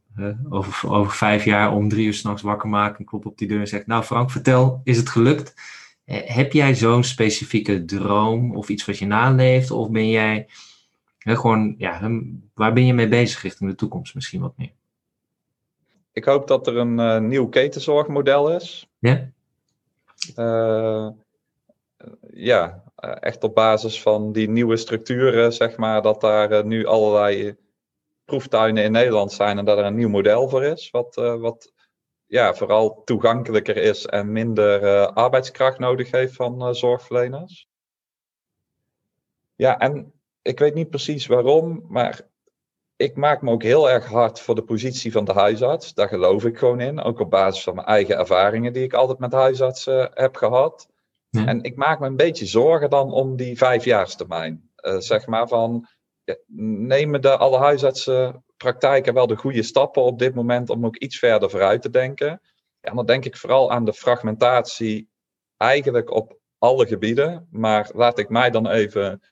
over, 0.48 0.90
over 0.90 1.12
vijf 1.12 1.44
jaar 1.44 1.72
om 1.72 1.88
drie 1.88 2.06
uur 2.06 2.14
s'nachts 2.14 2.42
wakker 2.42 2.68
maak 2.68 2.98
en 2.98 3.04
klop 3.04 3.26
op 3.26 3.38
die 3.38 3.48
deur 3.48 3.60
en 3.60 3.68
zeg, 3.68 3.86
nou 3.86 4.02
Frank, 4.02 4.30
vertel, 4.30 4.80
is 4.84 4.96
het 4.96 5.08
gelukt? 5.08 5.54
heb 6.04 6.52
jij 6.52 6.74
zo'n 6.74 7.04
specifieke 7.04 7.84
droom 7.84 8.56
of 8.56 8.68
iets 8.68 8.84
wat 8.84 8.98
je 8.98 9.06
naleeft? 9.06 9.70
Of 9.70 9.90
ben 9.90 10.10
jij 10.10 10.46
gewoon, 11.18 11.74
ja, 11.78 12.10
waar 12.54 12.72
ben 12.72 12.86
je 12.86 12.94
mee 12.94 13.08
bezig 13.08 13.42
richting 13.42 13.70
de 13.70 13.76
toekomst 13.76 14.14
misschien 14.14 14.40
wat 14.40 14.56
meer? 14.56 14.72
Ik 16.12 16.24
hoop 16.24 16.48
dat 16.48 16.66
er 16.66 16.76
een 16.76 16.98
uh, 16.98 17.18
nieuw 17.18 17.48
ketenzorgmodel 17.48 18.54
is. 18.54 18.90
Ja? 18.98 19.30
Uh, 20.36 21.08
ja, 22.30 22.84
echt 23.20 23.44
op 23.44 23.54
basis 23.54 24.02
van 24.02 24.32
die 24.32 24.48
nieuwe 24.48 24.76
structuren, 24.76 25.52
zeg 25.52 25.76
maar, 25.76 26.02
dat 26.02 26.20
daar 26.20 26.52
uh, 26.52 26.62
nu 26.62 26.86
allerlei 26.86 27.56
proeftuinen 28.24 28.84
in 28.84 28.92
Nederland 28.92 29.32
zijn 29.32 29.58
en 29.58 29.64
dat 29.64 29.78
er 29.78 29.84
een 29.84 29.94
nieuw 29.94 30.08
model 30.08 30.48
voor 30.48 30.64
is, 30.64 30.90
wat, 30.90 31.14
wat 31.14 31.72
ja, 32.26 32.54
vooral 32.54 33.02
toegankelijker 33.04 33.76
is 33.76 34.06
en 34.06 34.32
minder 34.32 35.06
arbeidskracht 35.06 35.78
nodig 35.78 36.10
heeft 36.10 36.34
van 36.34 36.74
zorgverleners. 36.74 37.68
Ja, 39.54 39.78
en 39.78 40.12
ik 40.42 40.58
weet 40.58 40.74
niet 40.74 40.90
precies 40.90 41.26
waarom, 41.26 41.84
maar 41.88 42.28
ik 43.04 43.16
maak 43.16 43.42
me 43.42 43.50
ook 43.50 43.62
heel 43.62 43.90
erg 43.90 44.06
hard 44.06 44.40
voor 44.40 44.54
de 44.54 44.62
positie 44.62 45.12
van 45.12 45.24
de 45.24 45.32
huisarts. 45.32 45.94
Daar 45.94 46.08
geloof 46.08 46.44
ik 46.44 46.58
gewoon 46.58 46.80
in. 46.80 47.00
Ook 47.00 47.20
op 47.20 47.30
basis 47.30 47.62
van 47.62 47.74
mijn 47.74 47.86
eigen 47.86 48.18
ervaringen 48.18 48.72
die 48.72 48.82
ik 48.82 48.92
altijd 48.92 49.18
met 49.18 49.32
huisartsen 49.32 50.10
heb 50.14 50.36
gehad. 50.36 50.88
Ja. 51.30 51.46
En 51.46 51.62
ik 51.62 51.76
maak 51.76 52.00
me 52.00 52.06
een 52.06 52.16
beetje 52.16 52.46
zorgen 52.46 52.90
dan 52.90 53.12
om 53.12 53.36
die 53.36 53.56
vijfjaarstermijn. 53.56 54.70
Uh, 54.82 54.98
zeg 54.98 55.26
maar 55.26 55.48
van, 55.48 55.88
ja, 56.24 56.36
nemen 56.86 57.20
de 57.20 57.36
alle 57.36 57.58
huisartsenpraktijken 57.58 59.14
wel 59.14 59.26
de 59.26 59.36
goede 59.36 59.62
stappen 59.62 60.02
op 60.02 60.18
dit 60.18 60.34
moment 60.34 60.70
om 60.70 60.86
ook 60.86 60.96
iets 60.96 61.18
verder 61.18 61.50
vooruit 61.50 61.82
te 61.82 61.90
denken? 61.90 62.40
Ja, 62.80 62.94
dan 62.94 63.06
denk 63.06 63.24
ik 63.24 63.36
vooral 63.36 63.70
aan 63.70 63.84
de 63.84 63.92
fragmentatie 63.92 65.08
eigenlijk 65.56 66.10
op 66.10 66.38
alle 66.58 66.86
gebieden. 66.86 67.48
Maar 67.50 67.90
laat 67.94 68.18
ik 68.18 68.28
mij 68.28 68.50
dan 68.50 68.68
even 68.68 69.22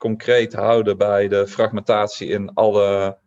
concreet 0.00 0.52
houden 0.52 0.98
bij 0.98 1.28
de 1.28 1.46
fragmentatie 1.46 2.28
in 2.28 2.54
alle 2.54 3.18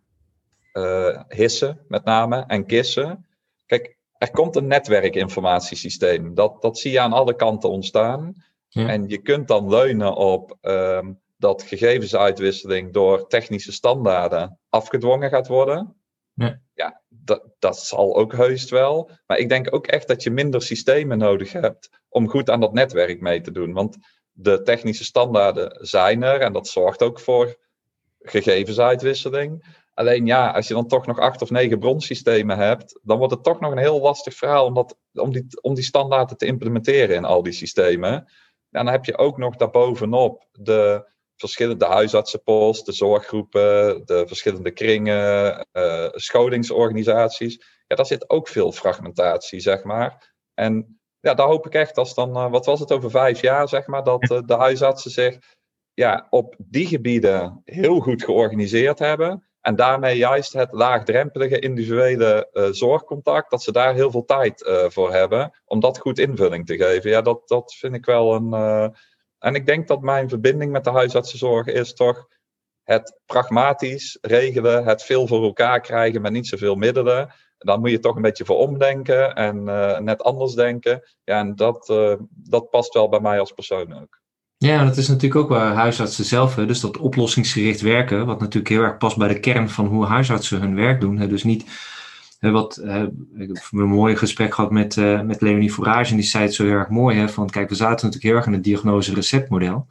uh, 0.73 1.21
hissen, 1.27 1.85
met 1.87 2.03
name, 2.03 2.43
en 2.47 2.65
kissen. 2.65 3.25
Kijk, 3.65 3.97
er 4.17 4.31
komt 4.31 4.55
een 4.55 4.67
netwerkinformatiesysteem. 4.67 6.33
Dat, 6.33 6.61
dat 6.61 6.77
zie 6.77 6.91
je 6.91 6.99
aan 6.99 7.13
alle 7.13 7.35
kanten 7.35 7.69
ontstaan. 7.69 8.35
En 8.69 9.07
je 9.07 9.17
kunt 9.17 9.47
dan 9.47 9.69
leunen 9.69 10.15
op 10.15 10.57
um, 10.61 11.21
dat 11.37 11.63
gegevensuitwisseling 11.63 12.93
door 12.93 13.27
technische 13.27 13.71
standaarden 13.71 14.59
afgedwongen 14.69 15.29
gaat 15.29 15.47
worden. 15.47 15.95
Ja, 16.33 16.61
ja 16.73 17.01
dat, 17.09 17.43
dat 17.59 17.79
zal 17.79 18.15
ook 18.15 18.33
heus 18.33 18.69
wel. 18.69 19.09
Maar 19.27 19.37
ik 19.37 19.49
denk 19.49 19.73
ook 19.73 19.87
echt 19.87 20.07
dat 20.07 20.23
je 20.23 20.31
minder 20.31 20.61
systemen 20.61 21.17
nodig 21.17 21.51
hebt 21.51 21.89
om 22.09 22.29
goed 22.29 22.49
aan 22.49 22.59
dat 22.59 22.73
netwerk 22.73 23.21
mee 23.21 23.41
te 23.41 23.51
doen. 23.51 23.73
Want 23.73 23.97
de 24.33 24.61
technische 24.61 25.03
standaarden 25.03 25.77
zijn 25.85 26.23
er 26.23 26.39
en 26.39 26.53
dat 26.53 26.67
zorgt 26.67 27.01
ook 27.01 27.19
voor 27.19 27.57
gegevensuitwisseling. 28.19 29.81
Alleen 29.93 30.25
ja, 30.25 30.51
als 30.51 30.67
je 30.67 30.73
dan 30.73 30.87
toch 30.87 31.05
nog 31.05 31.19
acht 31.19 31.41
of 31.41 31.49
negen 31.49 31.79
bronsystemen 31.79 32.57
hebt, 32.57 32.99
dan 33.03 33.17
wordt 33.17 33.33
het 33.33 33.43
toch 33.43 33.59
nog 33.59 33.71
een 33.71 33.77
heel 33.77 34.01
lastig 34.01 34.33
verhaal 34.33 34.65
om, 34.65 34.73
dat, 34.73 34.97
om, 35.13 35.31
die, 35.31 35.45
om 35.61 35.73
die 35.73 35.83
standaarden 35.83 36.37
te 36.37 36.45
implementeren 36.45 37.15
in 37.15 37.25
al 37.25 37.43
die 37.43 37.53
systemen. 37.53 38.11
En 38.13 38.85
dan 38.85 38.87
heb 38.87 39.05
je 39.05 39.17
ook 39.17 39.37
nog 39.37 39.55
daarbovenop 39.55 40.47
de 40.51 41.11
verschillende 41.35 41.85
huisartsenpost, 41.85 42.85
de 42.85 42.91
zorggroepen, 42.91 44.05
de 44.05 44.23
verschillende 44.27 44.71
kringen, 44.71 45.67
uh, 45.73 46.09
scholingsorganisaties. 46.11 47.55
Ja, 47.87 47.95
daar 47.95 48.05
zit 48.05 48.29
ook 48.29 48.47
veel 48.47 48.71
fragmentatie, 48.71 49.59
zeg 49.59 49.83
maar. 49.83 50.35
En 50.53 51.01
ja, 51.23 51.33
daar 51.33 51.47
hoop 51.47 51.65
ik 51.65 51.73
echt 51.73 51.97
als 51.97 52.13
dan, 52.13 52.29
uh, 52.29 52.51
wat 52.51 52.65
was 52.65 52.79
het, 52.79 52.91
over 52.91 53.09
vijf 53.09 53.41
jaar, 53.41 53.69
zeg 53.69 53.87
maar, 53.87 54.03
dat 54.03 54.31
uh, 54.31 54.39
de 54.45 54.55
huisartsen 54.55 55.11
zich 55.11 55.37
ja, 55.93 56.27
op 56.29 56.55
die 56.57 56.87
gebieden 56.87 57.61
heel 57.65 57.99
goed 57.99 58.23
georganiseerd 58.23 58.99
hebben. 58.99 59.47
En 59.61 59.75
daarmee 59.75 60.17
juist 60.17 60.53
het 60.53 60.71
laagdrempelige 60.71 61.59
individuele 61.59 62.49
uh, 62.53 62.67
zorgcontact, 62.71 63.51
dat 63.51 63.63
ze 63.63 63.71
daar 63.71 63.93
heel 63.93 64.11
veel 64.11 64.25
tijd 64.25 64.71
voor 64.87 65.11
hebben 65.11 65.61
om 65.65 65.79
dat 65.79 65.99
goed 65.99 66.19
invulling 66.19 66.65
te 66.65 66.77
geven. 66.77 67.09
Ja, 67.09 67.21
dat, 67.21 67.47
dat 67.47 67.73
vind 67.73 67.95
ik 67.95 68.05
wel 68.05 68.35
een. 68.35 68.53
en 69.39 69.55
ik 69.55 69.65
denk 69.65 69.87
dat 69.87 70.01
mijn 70.01 70.29
verbinding 70.29 70.71
met 70.71 70.83
de 70.83 70.91
huisartsenzorg 70.91 71.67
is 71.67 71.93
toch 71.93 72.27
het 72.83 73.19
pragmatisch 73.25 74.17
regelen, 74.21 74.85
het 74.85 75.03
veel 75.03 75.27
voor 75.27 75.43
elkaar 75.43 75.81
krijgen 75.81 76.21
met 76.21 76.31
niet 76.31 76.47
zoveel 76.47 76.75
middelen 76.75 77.33
dan 77.63 77.79
moet 77.79 77.89
je 77.89 77.99
toch 77.99 78.15
een 78.15 78.21
beetje 78.21 78.45
voor 78.45 78.57
omdenken 78.57 79.35
en 79.35 79.57
uh, 79.57 79.99
net 79.99 80.23
anders 80.23 80.53
denken. 80.53 81.01
Ja, 81.23 81.39
en 81.39 81.55
dat, 81.55 81.89
uh, 81.89 82.13
dat 82.29 82.69
past 82.69 82.93
wel 82.93 83.09
bij 83.09 83.19
mij 83.19 83.39
als 83.39 83.51
persoon 83.51 83.93
ook. 83.93 84.21
Ja, 84.57 84.85
dat 84.85 84.97
is 84.97 85.07
natuurlijk 85.07 85.41
ook 85.41 85.49
waar 85.49 85.73
huisartsen 85.73 86.25
zelf, 86.25 86.55
dus 86.55 86.79
dat 86.79 86.97
oplossingsgericht 86.97 87.81
werken, 87.81 88.25
wat 88.25 88.39
natuurlijk 88.39 88.67
heel 88.67 88.81
erg 88.81 88.97
past 88.97 89.17
bij 89.17 89.27
de 89.27 89.39
kern 89.39 89.69
van 89.69 89.85
hoe 89.85 90.05
huisartsen 90.05 90.61
hun 90.61 90.75
werk 90.75 91.01
doen. 91.01 91.27
Dus 91.27 91.43
niet 91.43 91.65
wat, 92.39 92.81
ik 93.37 93.47
heb 93.47 93.67
een 93.71 93.87
mooi 93.87 94.15
gesprek 94.15 94.53
gehad 94.53 94.71
met, 94.71 94.95
met 95.23 95.41
Leonie 95.41 95.71
Forage 95.71 96.09
en 96.11 96.15
die 96.15 96.25
zei 96.25 96.43
het 96.43 96.53
zo 96.53 96.63
heel 96.63 96.73
erg 96.73 96.89
mooi. 96.89 97.17
Hè, 97.17 97.29
van 97.29 97.49
kijk, 97.49 97.69
we 97.69 97.75
zaten 97.75 98.05
natuurlijk 98.05 98.23
heel 98.23 98.35
erg 98.35 98.45
in 98.45 98.53
het 98.53 98.63
diagnose-receptmodel. 98.63 99.87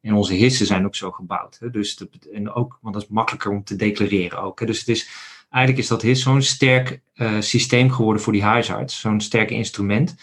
En 0.00 0.14
onze 0.14 0.34
hissen 0.34 0.66
zijn 0.66 0.84
ook 0.84 0.94
zo 0.94 1.10
gebouwd. 1.10 1.56
Hè, 1.60 1.70
dus 1.70 1.96
de, 1.96 2.08
en 2.32 2.52
ook, 2.52 2.78
want 2.80 2.94
dat 2.94 3.02
is 3.02 3.08
makkelijker 3.08 3.50
om 3.50 3.64
te 3.64 3.76
declareren 3.76 4.42
ook. 4.42 4.60
Hè, 4.60 4.66
dus 4.66 4.78
het 4.78 4.88
is 4.88 5.08
eigenlijk 5.50 5.82
is 5.82 5.88
dat 5.88 6.18
zo'n 6.18 6.42
sterk 6.42 7.00
uh, 7.14 7.40
systeem 7.40 7.90
geworden 7.90 8.22
voor 8.22 8.32
die 8.32 8.42
huisarts. 8.42 9.00
Zo'n 9.00 9.20
sterk 9.20 9.50
instrument. 9.50 10.14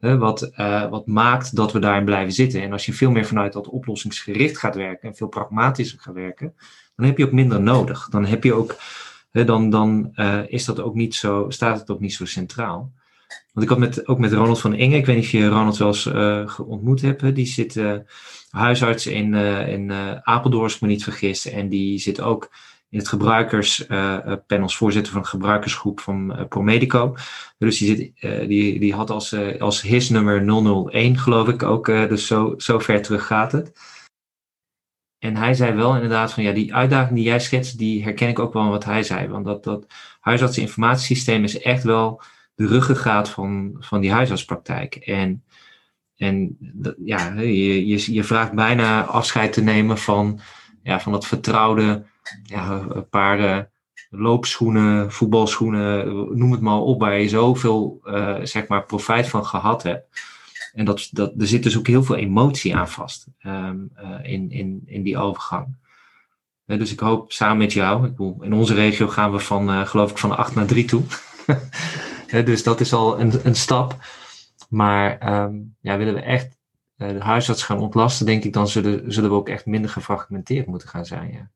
Uh, 0.00 0.18
wat, 0.18 0.52
uh, 0.56 0.90
wat 0.90 1.06
maakt 1.06 1.56
dat 1.56 1.72
we 1.72 1.78
daarin 1.78 2.04
blijven 2.04 2.32
zitten. 2.32 2.62
En 2.62 2.72
als 2.72 2.86
je 2.86 2.92
veel 2.92 3.10
meer 3.10 3.26
vanuit 3.26 3.52
dat 3.52 3.68
oplossingsgericht 3.68 4.58
gaat 4.58 4.74
werken 4.74 5.08
en 5.08 5.16
veel 5.16 5.28
pragmatischer 5.28 5.98
gaat 6.00 6.14
werken, 6.14 6.54
dan 6.96 7.06
heb 7.06 7.18
je 7.18 7.24
ook 7.24 7.32
minder 7.32 7.60
nodig. 7.60 8.08
Dan 8.08 8.24
heb 8.24 8.44
je 8.44 8.54
ook, 8.54 8.76
dan, 9.30 9.70
dan 9.70 10.14
is 10.46 10.64
dat 10.64 10.80
ook 10.80 10.94
niet 10.94 11.14
zo, 11.14 11.46
staat 11.48 11.78
het 11.80 11.90
ook 11.90 12.00
niet 12.00 12.14
zo 12.14 12.24
centraal. 12.24 12.92
Want 13.52 13.66
ik 13.66 13.68
had 13.68 13.78
met, 13.78 14.06
ook 14.08 14.18
met 14.18 14.32
Ronald 14.32 14.60
van 14.60 14.74
Inge, 14.74 14.96
ik 14.96 15.06
weet 15.06 15.16
niet 15.16 15.24
of 15.24 15.30
je 15.30 15.48
Ronald 15.48 15.76
wel 15.76 15.88
eens 15.88 16.58
ontmoet 16.58 17.00
hebt, 17.00 17.34
die 17.34 17.46
zit 17.46 17.80
huisarts 18.50 19.06
in, 19.06 19.34
in 19.68 19.92
Apeldoorn, 20.22 20.64
als 20.64 20.74
ik 20.74 20.80
me 20.80 20.88
niet 20.88 21.04
vergis. 21.04 21.46
En 21.46 21.68
die 21.68 21.98
zit 21.98 22.20
ook 22.20 22.50
in 22.92 22.98
het 22.98 23.08
gebruikerspanel 23.08 24.40
uh, 24.48 24.62
als 24.62 24.76
voorzitter 24.76 25.12
van 25.12 25.22
de 25.22 25.28
gebruikersgroep 25.28 26.00
van 26.00 26.38
uh, 26.38 26.46
Promedico. 26.48 27.16
Dus 27.58 27.78
die, 27.78 27.96
zit, 27.96 28.48
die, 28.48 28.80
die 28.80 28.94
had 28.94 29.10
als, 29.10 29.34
als 29.58 29.82
HIS 29.82 30.08
nummer 30.08 30.44
001 30.90 31.18
geloof 31.18 31.48
ik 31.48 31.62
ook, 31.62 31.86
dus 31.86 32.26
zo, 32.26 32.54
zo 32.56 32.78
ver 32.78 33.02
terug 33.02 33.26
gaat 33.26 33.52
het. 33.52 33.72
En 35.18 35.36
hij 35.36 35.54
zei 35.54 35.72
wel 35.72 35.94
inderdaad 35.94 36.32
van 36.32 36.42
ja, 36.42 36.52
die 36.52 36.74
uitdaging 36.74 37.14
die 37.14 37.24
jij 37.24 37.40
schetst, 37.40 37.78
die 37.78 38.02
herken 38.02 38.28
ik 38.28 38.38
ook 38.38 38.52
wel 38.52 38.68
wat 38.68 38.84
hij 38.84 39.02
zei. 39.02 39.28
Want 39.28 39.44
dat, 39.44 39.64
dat 39.64 39.86
huisartseninformatiesysteem 40.20 41.44
is 41.44 41.60
echt 41.60 41.82
wel 41.82 42.22
de 42.54 42.66
ruggengraat 42.66 43.28
van, 43.28 43.76
van 43.78 44.00
die 44.00 44.12
huisartspraktijk. 44.12 44.94
En, 44.94 45.44
en 46.16 46.56
ja, 47.04 47.32
je, 47.32 47.86
je, 47.86 48.12
je 48.12 48.24
vraagt 48.24 48.52
bijna 48.52 49.04
afscheid 49.04 49.52
te 49.52 49.62
nemen 49.62 49.98
van, 49.98 50.40
ja, 50.82 51.00
van 51.00 51.12
dat 51.12 51.26
vertrouwde 51.26 52.04
ja, 52.42 52.86
een 52.88 53.08
paar 53.08 53.70
loopschoenen, 54.10 55.12
voetbalschoenen, 55.12 56.06
noem 56.38 56.52
het 56.52 56.60
maar 56.60 56.78
op, 56.78 57.00
waar 57.00 57.18
je 57.18 57.28
zoveel 57.28 58.00
zeg 58.42 58.66
maar 58.66 58.84
profijt 58.84 59.28
van 59.28 59.46
gehad 59.46 59.82
hebt. 59.82 60.20
En 60.72 60.84
dat, 60.84 61.08
dat, 61.12 61.32
er 61.38 61.46
zit 61.46 61.62
dus 61.62 61.78
ook 61.78 61.86
heel 61.86 62.02
veel 62.02 62.16
emotie 62.16 62.76
aan 62.76 62.88
vast 62.88 63.26
ehm, 63.38 63.78
in, 64.22 64.50
in, 64.50 64.82
in 64.86 65.02
die 65.02 65.18
overgang. 65.18 65.76
dus 66.66 66.92
ik 66.92 67.00
hoop 67.00 67.32
samen 67.32 67.56
met 67.56 67.72
jou, 67.72 68.04
ik 68.04 68.10
bedoel, 68.10 68.42
in 68.42 68.52
onze 68.52 68.74
regio 68.74 69.08
gaan 69.08 69.32
we 69.32 69.38
van, 69.38 69.86
geloof 69.86 70.10
ik, 70.10 70.18
van 70.18 70.36
8 70.36 70.54
naar 70.54 70.66
3 70.66 70.84
toe. 70.84 71.02
dus 72.44 72.62
dat 72.62 72.80
is 72.80 72.92
al 72.92 73.20
een, 73.20 73.32
een 73.42 73.56
stap. 73.56 73.96
Maar 74.72 75.32
um, 75.44 75.76
ja, 75.80 75.96
willen 75.96 76.14
we 76.14 76.20
echt 76.20 76.58
uh, 76.96 77.08
de 77.08 77.20
huisarts 77.20 77.62
gaan 77.62 77.78
ontlasten, 77.78 78.26
denk 78.26 78.44
ik, 78.44 78.52
dan 78.52 78.68
zullen, 78.68 79.12
zullen 79.12 79.30
we 79.30 79.36
ook 79.36 79.48
echt 79.48 79.66
minder 79.66 79.90
gefragmenteerd 79.90 80.66
moeten 80.66 80.88
gaan 80.88 81.06
zijn. 81.06 81.32
Ja. 81.32 81.50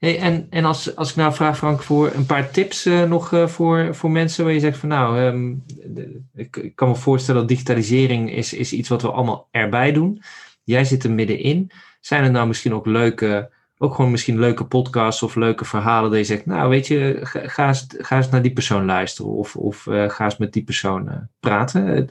Hey, 0.00 0.18
en 0.18 0.46
en 0.50 0.64
als, 0.64 0.96
als 0.96 1.10
ik 1.10 1.16
nou 1.16 1.34
vraag, 1.34 1.56
Frank, 1.56 1.82
voor 1.82 2.10
een 2.14 2.26
paar 2.26 2.50
tips 2.50 2.86
uh, 2.86 3.02
nog 3.02 3.32
uh, 3.32 3.46
voor, 3.46 3.94
voor 3.94 4.10
mensen 4.10 4.44
waar 4.44 4.52
je 4.52 4.60
zegt 4.60 4.78
van 4.78 4.88
nou, 4.88 5.34
de, 5.66 6.20
ik, 6.34 6.56
ik, 6.56 6.76
kan 6.76 6.88
me 6.88 6.94
voorstellen 6.94 7.40
dat 7.40 7.48
digitalisering 7.48 8.32
is, 8.32 8.52
is 8.52 8.72
iets 8.72 8.88
wat 8.88 9.02
we 9.02 9.10
allemaal 9.10 9.48
erbij 9.50 9.92
doen. 9.92 10.22
Jij 10.64 10.84
zit 10.84 11.04
er 11.04 11.10
middenin. 11.10 11.70
Zijn 12.00 12.24
er 12.24 12.30
nou 12.30 12.46
misschien 12.46 12.74
ook 12.74 12.86
leuke 12.86 13.50
ook 13.82 13.94
gewoon 13.94 14.10
misschien 14.10 14.38
leuke 14.38 14.64
podcasts 14.64 15.22
of 15.22 15.34
leuke 15.34 15.64
verhalen 15.64 16.10
dat 16.10 16.18
je 16.18 16.24
zegt, 16.24 16.46
nou 16.46 16.68
weet 16.68 16.86
je, 16.86 17.18
ga, 17.22 17.68
eens, 17.68 17.86
ga 17.98 18.16
eens 18.16 18.28
naar 18.28 18.42
die 18.42 18.52
persoon 18.52 18.84
luisteren 18.84 19.30
of, 19.30 19.56
of 19.56 19.86
uh, 19.86 20.10
ga 20.10 20.24
eens 20.24 20.36
met 20.36 20.52
die 20.52 20.64
persoon 20.64 21.28
praten. 21.40 22.10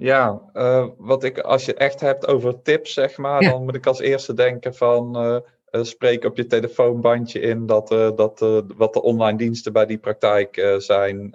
Ja, 0.00 0.50
uh, 0.54 0.86
wat 0.96 1.24
ik, 1.24 1.38
als 1.38 1.64
je 1.64 1.74
echt 1.74 2.00
hebt 2.00 2.26
over 2.26 2.62
tips, 2.62 2.92
zeg 2.92 3.16
maar, 3.16 3.42
ja. 3.42 3.50
dan 3.50 3.64
moet 3.64 3.74
ik 3.74 3.86
als 3.86 4.00
eerste 4.00 4.34
denken 4.34 4.74
van 4.74 5.42
spreek 5.70 6.24
op 6.24 6.36
je 6.36 6.46
telefoonbandje 6.46 7.40
in 7.40 7.66
dat, 7.66 7.88
dat 7.88 8.38
wat 8.76 8.92
de 8.92 9.02
online 9.02 9.38
diensten 9.38 9.72
bij 9.72 9.86
die 9.86 9.98
praktijk 9.98 10.76
zijn. 10.78 11.34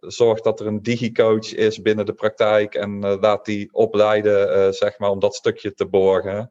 zorg 0.00 0.40
dat 0.40 0.60
er 0.60 0.66
een 0.66 0.82
digicoach 0.82 1.54
is 1.54 1.82
binnen 1.82 2.06
de 2.06 2.12
praktijk 2.12 2.74
en 2.74 3.20
laat 3.20 3.44
die 3.44 3.68
opleiden, 3.72 4.74
zeg 4.74 4.98
maar, 4.98 5.10
om 5.10 5.18
dat 5.18 5.34
stukje 5.34 5.74
te 5.74 5.86
borgen. 5.86 6.50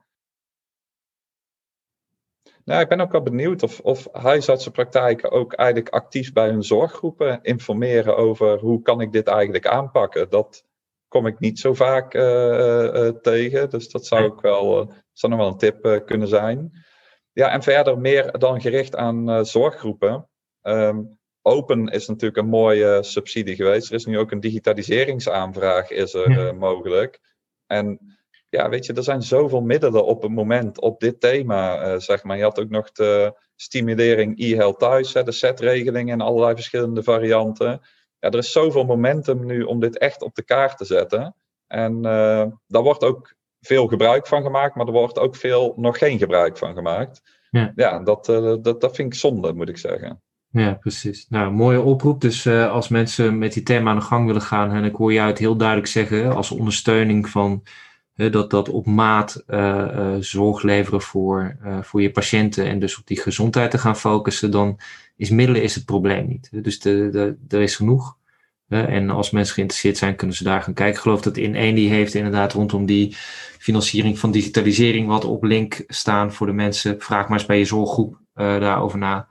Nou, 2.70 2.82
ik 2.82 2.90
ben 2.90 3.00
ook 3.00 3.12
wel 3.12 3.22
benieuwd 3.22 3.64
of, 3.64 3.80
of 3.80 4.08
huisartsenpraktijken 4.12 5.32
ook 5.32 5.54
eigenlijk 5.54 5.94
actief 5.94 6.34
bij 6.34 6.50
hun 6.50 6.64
zorggroepen 6.64 7.40
informeren 7.42 8.18
over 8.18 8.60
hoe 8.60 8.82
kan 8.82 9.02
ik 9.02 9.12
dit 9.12 9.28
eigenlijk 9.28 9.68
aanpakken. 9.68 10.30
Dat 10.30 10.66
kom 11.10 11.28
ik 11.28 11.40
niet 11.40 11.60
zo 11.60 11.74
vaak 11.74 12.14
uh, 12.14 12.84
uh, 12.84 13.08
tegen, 13.08 13.70
dus 13.70 13.90
dat 13.90 14.06
zou 14.06 14.24
ook 14.24 14.42
wel, 14.42 14.94
zou 15.14 15.32
nog 15.32 15.42
wel 15.42 15.52
een 15.52 15.58
tip 15.58 16.02
kunnen 16.06 16.28
zijn. 16.28 16.72
Ja, 17.32 17.52
en 17.52 17.64
verder 17.64 18.00
meer 18.00 18.38
dan 18.40 18.62
gericht 18.62 18.96
aan 18.96 19.46
zorggroepen. 19.46 20.30
Um, 20.62 21.20
Open 21.42 21.88
is 21.88 22.08
natuurlijk 22.08 22.38
een 22.42 22.50
mooie 22.50 23.04
subsidie 23.04 23.56
geweest. 23.56 23.90
Er 23.90 23.96
is 23.96 24.06
nu 24.06 24.20
ook 24.20 24.32
een 24.32 24.40
digitaliseringsaanvraag 24.40 25.90
is 25.90 26.14
er, 26.14 26.32
ja. 26.32 26.52
mogelijk. 26.52 27.20
En 27.66 28.18
ja, 28.50 28.70
weet 28.70 28.86
je, 28.86 28.94
er 28.94 29.04
zijn 29.04 29.22
zoveel 29.22 29.62
middelen 29.62 30.06
op 30.06 30.22
het 30.22 30.32
moment 30.32 30.82
op 30.82 31.00
dit 31.00 31.20
thema, 31.20 31.86
uh, 31.94 32.00
zeg 32.00 32.24
maar. 32.24 32.38
Je 32.38 32.44
had 32.44 32.60
ook 32.60 32.70
nog 32.70 32.92
de 32.92 33.34
stimulering 33.56 34.40
e-health 34.40 34.80
thuis, 34.80 35.14
hè, 35.14 35.24
de 35.24 35.32
setregeling 35.32 36.12
in 36.12 36.22
allerlei 36.22 36.56
verschillende 36.56 37.04
varianten. 37.04 37.82
Ja, 38.20 38.30
er 38.30 38.38
is 38.38 38.52
zoveel 38.52 38.86
momentum 38.86 39.46
nu 39.46 39.64
om 39.64 39.80
dit 39.80 39.98
echt 39.98 40.22
op 40.22 40.36
de 40.36 40.44
kaart 40.44 40.78
te 40.78 40.86
zetten. 40.86 41.36
En 41.68 41.96
uh, 41.96 42.46
daar 42.68 42.84
wordt 42.84 43.04
ook 43.04 43.36
veel 43.62 43.88
gebruik 43.88 44.28
van 44.28 44.44
gemaakt, 44.44 44.76
maar 44.76 44.86
er 44.86 44.92
wordt 44.92 45.20
ook 45.20 45.36
veel 45.36 45.74
nog 45.78 45.98
geen 45.98 46.18
gebruik 46.18 46.58
van 46.58 46.74
gemaakt. 46.74 47.22
Ja, 47.50 47.72
ja 47.76 48.00
dat, 48.00 48.30
uh, 48.30 48.56
dat, 48.62 48.82
dat 48.82 48.96
vind 48.96 49.14
ik 49.14 49.20
zonde, 49.20 49.54
moet 49.54 49.70
ik 49.70 49.78
zeggen. 49.78 50.22
Ja, 50.52 50.74
precies. 50.74 51.26
Nou, 51.30 51.52
mooie 51.52 51.82
oproep. 51.82 52.22
Dus 52.22 52.46
uh, 52.46 52.72
als 52.72 52.88
mensen 52.88 53.38
met 53.38 53.54
die 53.54 53.64
thema 53.64 53.90
aan 53.90 53.96
de 53.96 54.02
gang 54.02 54.26
willen 54.26 54.42
gaan, 54.42 54.72
en 54.72 54.84
ik 54.84 54.96
hoor 54.96 55.14
je 55.14 55.22
uit 55.22 55.38
heel 55.38 55.56
duidelijk 55.56 55.88
zeggen, 55.88 56.36
als 56.36 56.52
ondersteuning 56.52 57.30
van 57.30 57.64
dat, 58.28 58.50
dat 58.50 58.70
op 58.70 58.86
maat 58.86 59.44
uh, 59.48 59.58
uh, 59.58 60.16
zorg 60.20 60.62
leveren 60.62 61.02
voor, 61.02 61.58
uh, 61.64 61.82
voor 61.82 62.02
je 62.02 62.12
patiënten 62.12 62.66
en 62.66 62.80
dus 62.80 62.98
op 62.98 63.08
die 63.08 63.20
gezondheid 63.20 63.72
te 63.72 63.78
gaan 63.78 63.98
focussen, 63.98 64.52
dan 64.52 64.80
is 65.16 65.30
middelen 65.30 65.64
is 65.64 65.76
het 65.76 65.86
probleem 65.86 66.28
niet. 66.28 66.50
Dus 66.64 66.80
de, 66.80 67.10
de, 67.12 67.56
er 67.56 67.62
is 67.62 67.76
genoeg. 67.76 68.18
en 68.68 69.10
als 69.10 69.32
mensen 69.32 69.54
geïnteresseerd 69.54 69.98
zijn, 69.98 70.16
kunnen 70.16 70.36
ze 70.36 70.44
daar 70.44 70.62
gaan 70.62 70.74
kijken. 70.74 70.96
Ik 70.96 71.02
geloof 71.02 71.22
dat 71.22 71.38
in 71.38 71.56
één 71.56 71.76
die 71.76 71.90
heeft 71.90 72.14
inderdaad 72.14 72.54
rondom 72.54 72.86
die 72.86 73.16
financiering 73.60 74.20
van 74.20 74.32
digitalisering 74.32 75.08
wat 75.08 75.26
op 75.26 75.44
link 75.44 75.84
staan 75.88 76.34
voor 76.34 76.48
de 76.48 76.54
mensen. 76.54 77.02
Vraag 77.02 77.28
maar 77.30 77.38
eens 77.38 77.48
bij 77.48 77.58
je 77.58 77.66
zorggroep 77.66 78.20
daarover 78.34 78.98
na. 78.98 79.28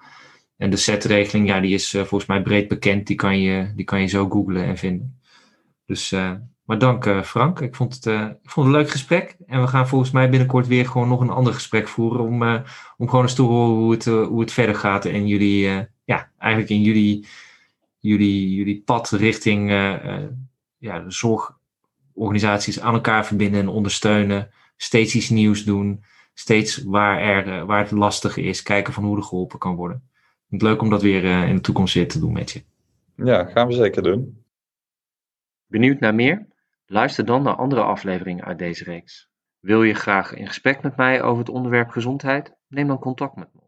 En 0.56 0.70
de 0.70 0.76
setregeling, 0.76 1.48
ja, 1.48 1.60
die 1.60 1.74
is 1.74 1.90
volgens 1.90 2.26
mij 2.26 2.42
breed 2.42 2.68
bekend. 2.68 3.06
Die 3.06 3.16
kan 3.16 3.40
je, 3.40 3.72
die 3.74 3.84
kan 3.84 4.00
je 4.00 4.06
zo 4.06 4.28
googlen 4.28 4.64
en 4.64 4.76
vinden. 4.76 5.20
Dus 5.86 6.14
maar 6.68 6.78
dank 6.78 7.06
uh, 7.06 7.22
Frank. 7.22 7.60
Ik 7.60 7.74
vond, 7.74 7.94
het, 7.94 8.06
uh, 8.06 8.20
ik 8.42 8.50
vond 8.50 8.66
het 8.66 8.74
een 8.74 8.80
leuk 8.80 8.90
gesprek. 8.90 9.36
En 9.46 9.60
we 9.60 9.66
gaan 9.66 9.88
volgens 9.88 10.10
mij 10.10 10.30
binnenkort 10.30 10.66
weer 10.66 10.86
gewoon 10.86 11.08
nog 11.08 11.20
een 11.20 11.30
ander 11.30 11.54
gesprek 11.54 11.88
voeren. 11.88 12.20
Om, 12.20 12.42
uh, 12.42 12.60
om 12.96 13.08
gewoon 13.08 13.24
eens 13.24 13.34
te 13.34 13.42
horen 13.42 13.76
hoe 13.76 13.92
het, 13.92 14.04
hoe 14.04 14.40
het 14.40 14.52
verder 14.52 14.74
gaat. 14.74 15.04
En 15.04 15.26
jullie, 15.26 15.86
ja, 16.04 16.30
eigenlijk 16.38 16.70
in 16.70 16.82
jullie, 16.82 17.26
jullie, 17.98 18.54
jullie 18.54 18.82
pad 18.84 19.10
richting 19.10 19.70
ja, 20.78 21.00
de 21.00 21.10
zorgorganisaties 21.10 22.80
aan 22.80 22.94
elkaar 22.94 23.26
verbinden 23.26 23.60
en 23.60 23.68
ondersteunen. 23.68 24.50
Steeds 24.76 25.14
iets 25.14 25.28
nieuws 25.28 25.64
doen. 25.64 26.04
Steeds 26.34 26.82
waar, 26.82 27.20
er, 27.20 27.66
waar 27.66 27.80
het 27.80 27.90
lastig 27.90 28.36
is. 28.36 28.62
Kijken 28.62 28.92
van 28.92 29.04
hoe 29.04 29.16
er 29.16 29.22
geholpen 29.22 29.58
kan 29.58 29.74
worden. 29.74 29.96
Ik 30.14 30.46
vind 30.48 30.60
het 30.60 30.70
leuk 30.70 30.82
om 30.82 30.90
dat 30.90 31.02
weer 31.02 31.24
in 31.24 31.54
de 31.54 31.60
toekomst 31.60 31.94
weer 31.94 32.08
te 32.08 32.18
doen 32.18 32.32
met 32.32 32.50
je. 32.50 32.62
Ja, 33.14 33.44
gaan 33.44 33.66
we 33.66 33.74
zeker 33.74 34.02
doen. 34.02 34.44
Benieuwd 35.66 36.00
naar 36.00 36.14
meer? 36.14 36.46
Luister 36.90 37.24
dan 37.24 37.42
naar 37.42 37.56
andere 37.56 37.82
afleveringen 37.82 38.44
uit 38.44 38.58
deze 38.58 38.84
reeks. 38.84 39.30
Wil 39.58 39.82
je 39.82 39.94
graag 39.94 40.34
in 40.34 40.46
gesprek 40.46 40.82
met 40.82 40.96
mij 40.96 41.22
over 41.22 41.38
het 41.38 41.48
onderwerp 41.48 41.88
gezondheid? 41.88 42.56
Neem 42.68 42.86
dan 42.86 42.98
contact 42.98 43.36
met 43.36 43.54
me. 43.54 43.60